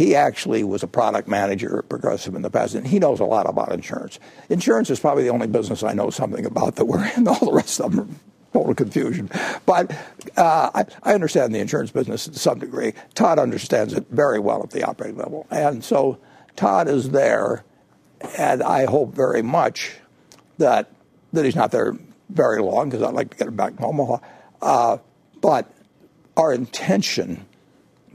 [0.00, 3.24] he actually was a product manager at Progressive in the past, and he knows a
[3.26, 4.18] lot about insurance.
[4.48, 7.28] Insurance is probably the only business I know something about that we're in.
[7.28, 8.08] All the rest of them
[8.54, 9.28] are total confusion.
[9.66, 9.90] But
[10.38, 12.94] uh, I, I, understand the insurance business to some degree.
[13.12, 15.46] Todd understands it very well at the operating level.
[15.50, 16.18] And so
[16.56, 17.62] Todd is there,
[18.38, 19.96] and I hope very much
[20.56, 20.90] that,
[21.34, 21.94] that he's not there
[22.30, 24.16] very long because I'd like to get him back to Omaha.
[24.62, 24.96] Uh,
[25.42, 25.70] but
[26.38, 27.44] our intention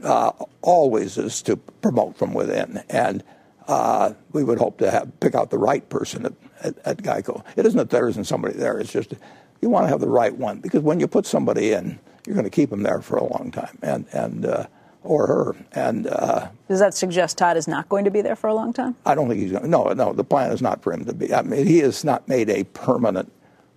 [0.06, 0.30] uh,
[0.62, 2.82] always is to promote from within.
[2.88, 3.24] And
[3.66, 7.44] uh, we would hope to have, pick out the right person at, at, at, Geico.
[7.56, 8.78] It isn't that there isn't somebody there.
[8.78, 9.14] It's just
[9.60, 12.44] you want to have the right one because when you put somebody in, you're going
[12.44, 14.66] to keep them there for a long time, and and uh,
[15.02, 15.56] or her.
[15.72, 18.72] And uh, does that suggest Todd is not going to be there for a long
[18.72, 18.96] time?
[19.04, 19.64] I don't think he's going.
[19.64, 20.12] To, No, no.
[20.12, 21.32] The plan is not for him to be.
[21.32, 23.32] I mean, he has not made a permanent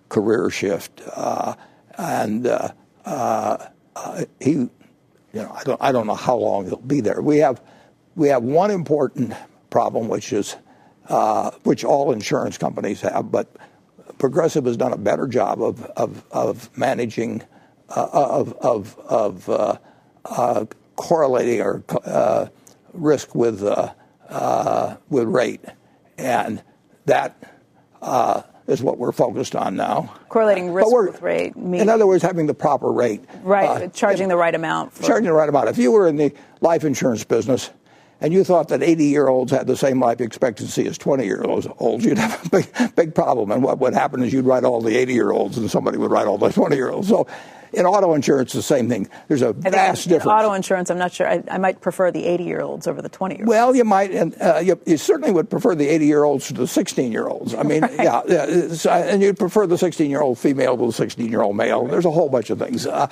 [0.08, 1.54] career shift, uh,
[1.96, 2.70] and uh,
[3.04, 3.66] uh,
[4.40, 4.68] he
[5.32, 7.20] you know, I don't, I don't know how long he'll be there.
[7.20, 7.60] We have,
[8.16, 9.32] we have one important
[9.70, 10.56] problem, which is,
[11.08, 13.48] uh, which all insurance companies have, but
[14.18, 17.42] Progressive has done a better job of, of, of managing,
[17.88, 19.76] uh, of, of, of uh,
[20.26, 20.66] uh
[20.96, 22.46] correlating or uh,
[22.92, 25.64] risk with, uh, with rate.
[26.18, 26.62] And
[27.06, 27.42] that
[28.70, 30.14] is what we're focused on now.
[30.28, 31.54] Correlating risk with rate.
[31.56, 33.22] In other words, having the proper rate.
[33.42, 34.92] Right, uh, charging the right amount.
[34.92, 35.02] For...
[35.02, 35.68] Charging the right amount.
[35.68, 37.70] If you were in the life insurance business
[38.20, 41.42] and you thought that 80 year olds had the same life expectancy as 20 year
[41.42, 43.50] olds, you'd have a big, big problem.
[43.50, 46.10] And what would happen is you'd write all the 80 year olds and somebody would
[46.10, 47.08] write all the 20 year olds.
[47.08, 47.26] So
[47.72, 49.08] in auto insurance, the same thing.
[49.28, 50.32] There's a vast in difference.
[50.32, 51.28] Auto insurance, I'm not sure.
[51.28, 53.48] I, I might prefer the 80 year olds over the 20 year olds.
[53.48, 56.54] Well, you might, and uh, you, you, certainly would prefer the 80 year olds to
[56.54, 57.54] the 16 year olds.
[57.54, 57.92] I mean, right.
[57.98, 61.56] yeah, yeah and you'd prefer the 16 year old female to the 16 year old
[61.56, 61.86] male.
[61.86, 62.86] There's a whole bunch of things.
[62.86, 63.06] Uh,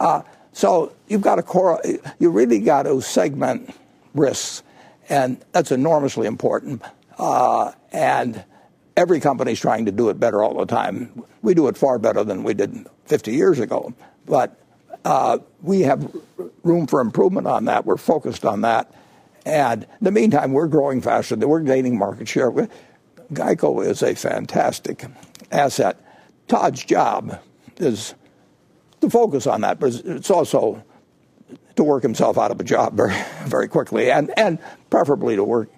[0.00, 1.82] uh, so you've got to core,
[2.18, 3.74] you really got to segment
[4.14, 4.62] risks,
[5.08, 6.82] and that's enormously important.
[7.18, 8.44] Uh, and
[8.96, 11.22] every company's trying to do it better all the time.
[11.42, 13.94] We do it far better than we did 50 years ago,
[14.26, 14.60] but
[15.04, 16.14] uh, we have
[16.62, 17.84] room for improvement on that.
[17.84, 18.92] We're focused on that.
[19.44, 21.36] And in the meantime, we're growing faster.
[21.36, 22.50] We're gaining market share.
[23.32, 25.04] Geico is a fantastic
[25.50, 26.00] asset.
[26.48, 27.40] Todd's job
[27.76, 28.14] is
[29.00, 30.82] to focus on that, but it's also
[31.76, 33.14] to work himself out of a job very,
[33.44, 34.58] very quickly, and and
[34.90, 35.68] preferably to work,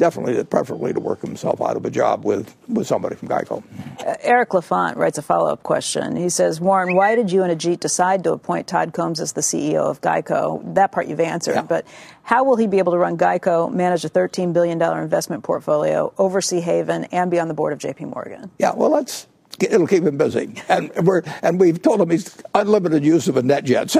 [0.00, 3.62] definitely, preferably to work himself out of a job with with somebody from Geico.
[4.04, 6.16] Uh, Eric Lafont writes a follow up question.
[6.16, 9.42] He says, Warren, why did you and Ajit decide to appoint Todd Combs as the
[9.42, 10.74] CEO of Geico?
[10.74, 11.62] That part you've answered, yeah.
[11.62, 11.86] but
[12.22, 16.60] how will he be able to run Geico, manage a $13 billion investment portfolio, oversee
[16.60, 18.06] Haven, and be on the board of J.P.
[18.06, 18.50] Morgan?
[18.58, 19.26] Yeah, well, that's
[19.62, 20.54] it'll keep him busy.
[20.68, 23.96] And we're and we've told him he's unlimited use of a NetJets.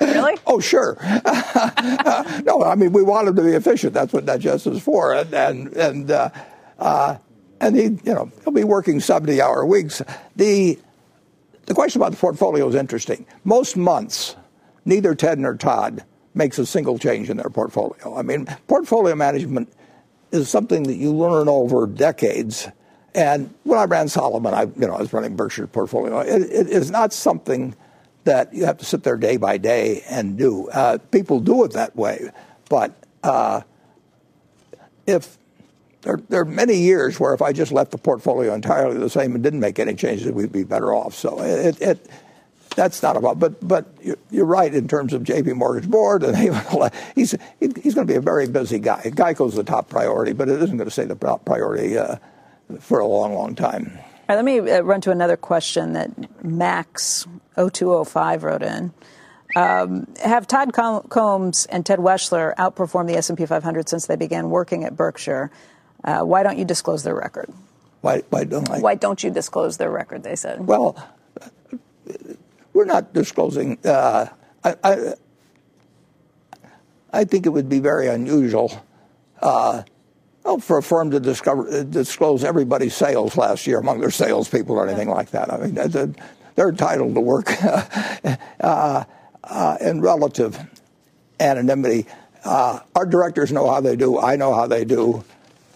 [0.00, 0.38] really?
[0.46, 0.96] oh, sure.
[2.44, 3.94] no, I mean we want him to be efficient.
[3.94, 5.14] That's what NetJets is for.
[5.14, 6.30] And and and uh,
[6.78, 7.16] uh,
[7.60, 10.02] and he you know he'll be working seventy hour weeks.
[10.36, 10.78] The
[11.66, 13.26] the question about the portfolio is interesting.
[13.44, 14.36] Most months,
[14.84, 18.16] neither Ted nor Todd makes a single change in their portfolio.
[18.16, 19.72] I mean, portfolio management
[20.32, 22.68] is something that you learn over decades
[23.14, 26.20] and when I ran Salomon, I, you know, I was running Berkshire portfolio.
[26.20, 27.74] It, it is not something
[28.24, 30.68] that you have to sit there day by day and do.
[30.68, 32.30] Uh, people do it that way,
[32.68, 33.62] but uh,
[35.06, 35.36] if
[36.02, 39.34] there, there, are many years where if I just left the portfolio entirely the same
[39.34, 41.14] and didn't make any changes, we'd be better off.
[41.14, 42.10] So it, it
[42.74, 43.38] that's not about.
[43.38, 43.86] But but
[44.30, 45.52] you're right in terms of J.P.
[45.52, 46.36] Morgan's board, and
[47.14, 49.02] he's he's going to be a very busy guy.
[49.14, 51.98] Geico's the top priority, but it isn't going to stay the top priority.
[51.98, 52.16] Uh,
[52.80, 53.92] for a long, long time.
[53.96, 56.10] All right, let me uh, run to another question that
[56.44, 58.92] Max 0205 wrote in.
[59.54, 64.84] Um, have Todd Combs and Ted Weschler outperformed the S&P 500 since they began working
[64.84, 65.50] at Berkshire?
[66.02, 67.52] Uh, why don't you disclose their record?
[68.00, 68.80] Why, why don't I?
[68.80, 70.22] Why don't you disclose their record?
[70.22, 70.66] They said.
[70.66, 70.96] Well,
[72.72, 73.78] we're not disclosing.
[73.84, 74.26] Uh,
[74.64, 75.14] I, I,
[77.12, 78.84] I, think it would be very unusual
[79.40, 79.82] uh,
[80.44, 84.76] well, for a firm to discover, uh, disclose everybody's sales last year among their salespeople
[84.76, 85.52] or anything like that.
[85.52, 86.14] I mean,
[86.54, 87.50] they're entitled to work
[88.60, 89.04] uh,
[89.44, 90.58] uh, in relative
[91.38, 92.06] anonymity.
[92.44, 94.18] Uh, our directors know how they do.
[94.18, 95.24] I know how they do.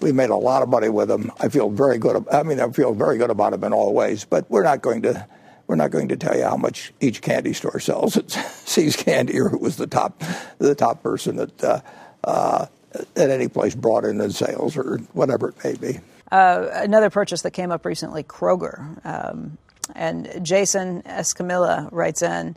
[0.00, 1.30] We made a lot of money with them.
[1.40, 2.26] I feel very good.
[2.30, 4.24] I mean, I feel very good about them in all ways.
[4.24, 5.26] But we're not going to.
[5.68, 8.16] We're not going to tell you how much each candy store sells.
[8.16, 8.36] It's
[8.70, 10.22] See's Candy, or who was the top,
[10.58, 11.80] the top person that uh,
[12.22, 12.66] uh,
[13.16, 16.00] at any place brought in in sales or whatever it may be.
[16.30, 19.04] Uh, another purchase that came up recently, Kroger.
[19.04, 19.58] Um,
[19.94, 22.56] and Jason Escamilla writes in,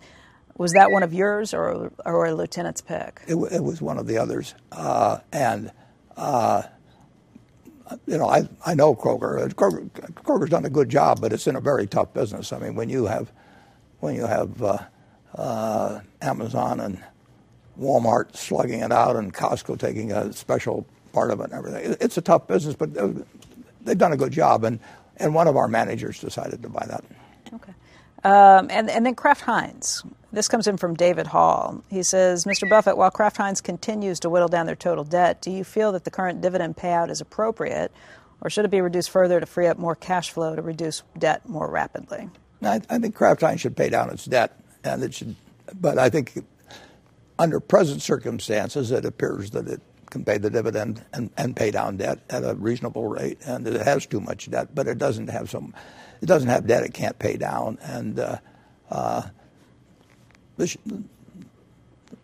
[0.57, 3.21] was that one of yours or, or a lieutenant's pick?
[3.27, 4.55] It, it was one of the others.
[4.71, 5.71] Uh, and,
[6.17, 6.63] uh,
[8.05, 9.53] you know, I, I know Kroger.
[9.53, 9.89] Kroger.
[9.89, 12.51] Kroger's done a good job, but it's in a very tough business.
[12.51, 13.31] I mean, when you have,
[13.99, 14.77] when you have uh,
[15.35, 17.03] uh Amazon and
[17.79, 21.97] Walmart slugging it out and Costco taking a special part of it and everything.
[21.99, 22.93] It's a tough business, but
[23.83, 24.79] they've done a good job, and,
[25.17, 27.03] and one of our managers decided to buy that.
[27.53, 27.73] Okay.
[28.23, 30.03] Um, and, and then Kraft Heinz.
[30.31, 31.83] This comes in from David Hall.
[31.89, 32.69] He says, Mr.
[32.69, 36.03] Buffett, while Kraft Heinz continues to whittle down their total debt, do you feel that
[36.03, 37.91] the current dividend payout is appropriate,
[38.41, 41.47] or should it be reduced further to free up more cash flow to reduce debt
[41.47, 42.29] more rapidly?
[42.61, 45.35] I, I think Kraft Heinz should pay down its debt, and it should.
[45.79, 46.43] But I think
[47.39, 49.81] under present circumstances, it appears that it
[50.11, 53.81] can pay the dividend and, and pay down debt at a reasonable rate, and it
[53.81, 55.73] has too much debt, but it doesn't have some,
[56.21, 58.37] it doesn't have debt it can't pay down, and uh,
[58.91, 59.21] uh,
[60.57, 60.77] the,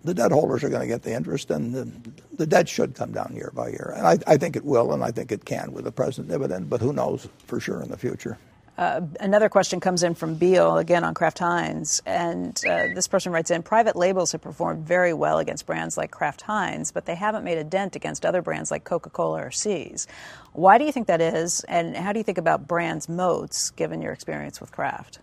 [0.04, 1.90] the debt holders are going to get the interest, and the,
[2.34, 5.04] the debt should come down year by year, and I, I think it will, and
[5.04, 7.98] I think it can with the present dividend, but who knows for sure in the
[7.98, 8.38] future.
[8.78, 12.02] Uh, another question comes in from Beal, again on Kraft Heinz.
[12.06, 16.12] And uh, this person writes in Private labels have performed very well against brands like
[16.12, 19.52] Kraft Heinz, but they haven't made a dent against other brands like Coca Cola or
[19.52, 20.08] See's.
[20.52, 21.64] Why do you think that is?
[21.70, 25.20] And how do you think about brands' moats given your experience with Kraft?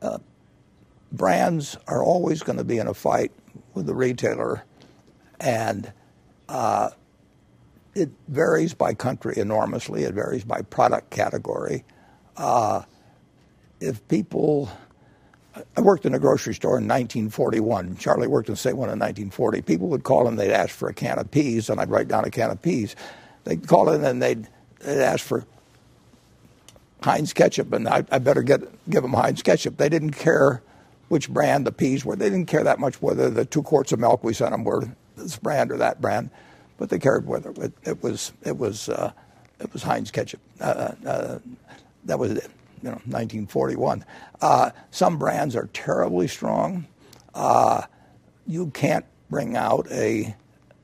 [0.00, 0.18] Uh,
[1.12, 3.32] brands are always going to be in a fight
[3.74, 4.64] with the retailer.
[5.38, 5.92] And
[6.48, 6.90] uh,
[7.94, 10.04] it varies by country enormously.
[10.04, 11.84] It varies by product category.
[12.36, 12.82] Uh,
[13.80, 14.70] if people,
[15.76, 17.96] I worked in a grocery store in 1941.
[17.96, 19.62] Charlie worked in the same one in 1940.
[19.62, 22.24] People would call in, they'd ask for a can of peas, and I'd write down
[22.24, 22.96] a can of peas.
[23.44, 24.48] They'd call in and they'd,
[24.80, 25.44] they'd ask for
[27.04, 29.76] Heinz ketchup, and I, I better get give them Heinz ketchup.
[29.76, 30.62] They didn't care
[31.08, 32.16] which brand the peas were.
[32.16, 34.88] They didn't care that much whether the two quarts of milk we sent them were
[35.16, 36.30] this brand or that brand,
[36.76, 39.12] but they cared whether it, it was it was uh,
[39.60, 40.40] it was Heinz ketchup.
[40.60, 41.38] Uh, uh,
[42.04, 42.50] that was it
[42.82, 44.04] you know 1941.
[44.40, 46.86] Uh, some brands are terribly strong.
[47.34, 47.82] Uh,
[48.46, 50.34] you can't bring out a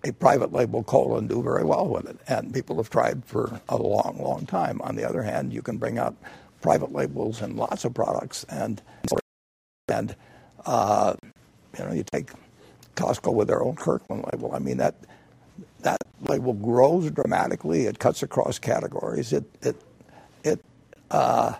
[0.04, 3.60] a private label cola and do very well with it, and people have tried for
[3.68, 4.80] a long, long time.
[4.80, 6.16] On the other hand, you can bring out
[6.62, 8.80] private labels and lots of products, and
[9.88, 10.16] and
[10.64, 11.14] uh,
[11.78, 12.30] you know you take
[12.96, 14.54] Costco with their own Kirkland label.
[14.54, 14.94] I mean that
[15.82, 17.86] that label grows dramatically.
[17.86, 19.32] It cuts across categories.
[19.32, 19.76] It it
[20.44, 20.64] it
[21.10, 21.54] uh,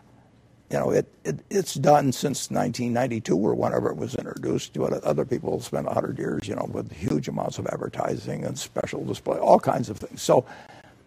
[0.70, 4.76] you know, it, it, it's done since 1992 or whenever it was introduced.
[4.78, 9.04] What other people spent 100 years, you know, with huge amounts of advertising and special
[9.04, 10.22] display, all kinds of things.
[10.22, 10.46] So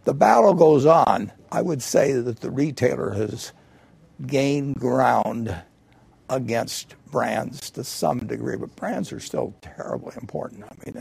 [0.03, 1.31] the battle goes on.
[1.49, 3.53] I would say that the retailer has
[4.27, 5.55] gained ground
[6.29, 10.65] against brands to some degree, but brands are still terribly important.
[10.65, 10.97] I mean,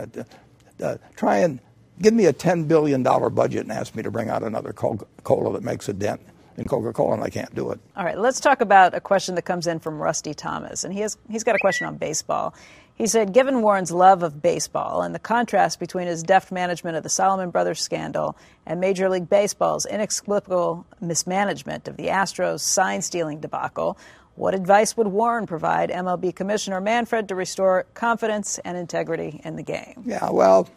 [0.81, 1.59] uh, uh, try and
[2.01, 5.63] give me a $10 billion budget and ask me to bring out another Coca-Cola that
[5.63, 6.21] makes a dent
[6.57, 7.81] in Coca-Cola, and I can't do it.
[7.97, 11.01] All right, let's talk about a question that comes in from Rusty Thomas, and he
[11.01, 12.55] has he's got a question on baseball.
[12.95, 17.03] He said, given Warren's love of baseball and the contrast between his deft management of
[17.03, 18.37] the Salomon Brothers scandal
[18.67, 23.97] and Major League Baseball's inexplicable mismanagement of the Astros sign stealing debacle,
[24.35, 29.63] what advice would Warren provide MLB Commissioner Manfred to restore confidence and integrity in the
[29.63, 30.03] game?
[30.05, 30.69] Yeah, well,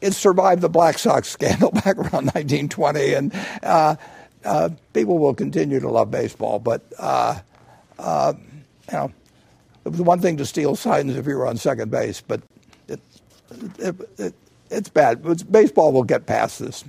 [0.00, 3.96] it survived the Black Sox scandal back around 1920, and uh,
[4.44, 7.38] uh, people will continue to love baseball, but uh,
[7.98, 8.32] uh,
[8.90, 9.12] you know,
[9.84, 12.42] it was one thing to steal signs if you were on second base, but
[12.88, 13.00] it,
[13.78, 14.34] it, it,
[14.70, 15.22] it's bad.
[15.24, 16.84] It's, baseball will get past this.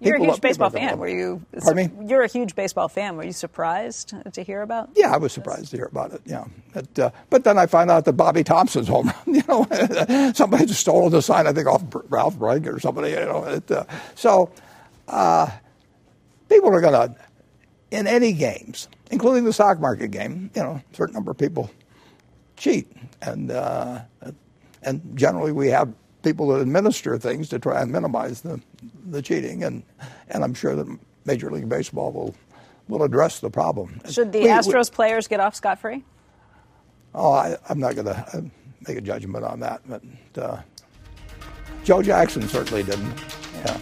[0.00, 0.98] You're a huge baseball fan.
[0.98, 1.44] Were you?
[1.58, 2.06] Pardon me?
[2.06, 3.16] You're a huge baseball fan.
[3.16, 4.90] Were you surprised to hear about?
[4.94, 6.20] Yeah, I was surprised to hear about it.
[6.26, 6.44] Yeah,
[6.74, 9.16] but, uh, but then I find out that Bobby Thomson's home run.
[9.36, 11.46] You know, somebody just stole the sign.
[11.46, 13.10] I think off Ralph Branca or somebody.
[13.10, 13.84] You know, it, uh,
[14.14, 14.50] so.
[15.08, 15.48] Uh,
[16.48, 17.14] people are going to,
[17.90, 21.70] in any games, including the stock market game, you know, a certain number of people
[22.56, 22.90] cheat,
[23.22, 24.00] and uh,
[24.82, 25.92] and generally we have
[26.26, 28.60] people that administer things to try and minimize the
[29.08, 29.84] the cheating, and
[30.28, 32.34] and I'm sure that Major League Baseball will
[32.88, 34.00] will address the problem.
[34.10, 36.02] Should the we, Astros we, players get off scot free?
[37.14, 38.40] Oh, I, am not going to uh,
[38.86, 40.02] make a judgment on that, but
[40.36, 40.60] uh,
[41.84, 43.14] Joe Jackson certainly didn't.
[43.64, 43.78] Yeah.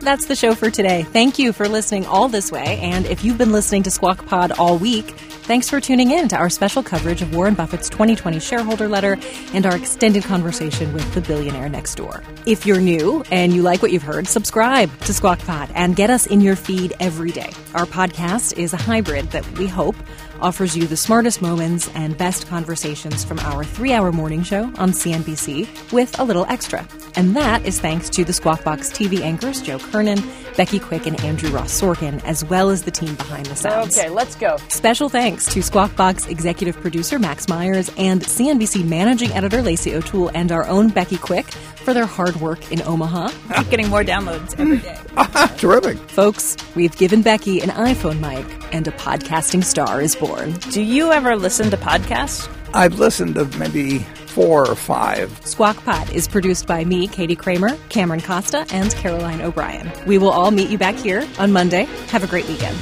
[0.00, 1.02] That's the show for today.
[1.02, 2.78] Thank you for listening all this way.
[2.80, 5.14] And if you've been listening to Squawk Pod all week,
[5.50, 9.18] thanks for tuning in to our special coverage of Warren Buffett's 2020 shareholder letter
[9.52, 12.22] and our extended conversation with the billionaire next door.
[12.46, 16.08] If you're new and you like what you've heard, subscribe to Squawk Pod and get
[16.08, 17.50] us in your feed every day.
[17.74, 19.96] Our podcast is a hybrid that we hope
[20.40, 24.90] offers you the smartest moments and best conversations from our three hour morning show on
[24.90, 26.86] CNBC with a little extra.
[27.16, 30.22] And that is thanks to the Squawk Box TV anchors Joe Kernan,
[30.56, 33.98] Becky Quick, and Andrew Ross Sorkin, as well as the team behind the sounds.
[33.98, 34.56] Okay, let's go.
[34.68, 40.30] Special thanks to Squawk Box executive producer Max Myers and CNBC managing editor Lacey O'Toole
[40.34, 43.28] and our own Becky Quick for their hard work in Omaha.
[43.56, 44.98] Keep getting more downloads every day.
[45.56, 45.98] Terrific.
[46.10, 50.29] Folks, we've given Becky an iPhone mic and a podcasting star is born.
[50.70, 52.48] Do you ever listen to podcasts?
[52.72, 55.44] I've listened to maybe four or five.
[55.44, 59.90] Squawk Pod is produced by me, Katie Kramer, Cameron Costa, and Caroline O'Brien.
[60.06, 61.84] We will all meet you back here on Monday.
[62.08, 62.78] Have a great weekend.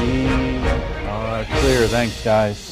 [0.00, 0.26] We
[1.08, 1.86] are clear.
[1.88, 2.71] Thanks, guys.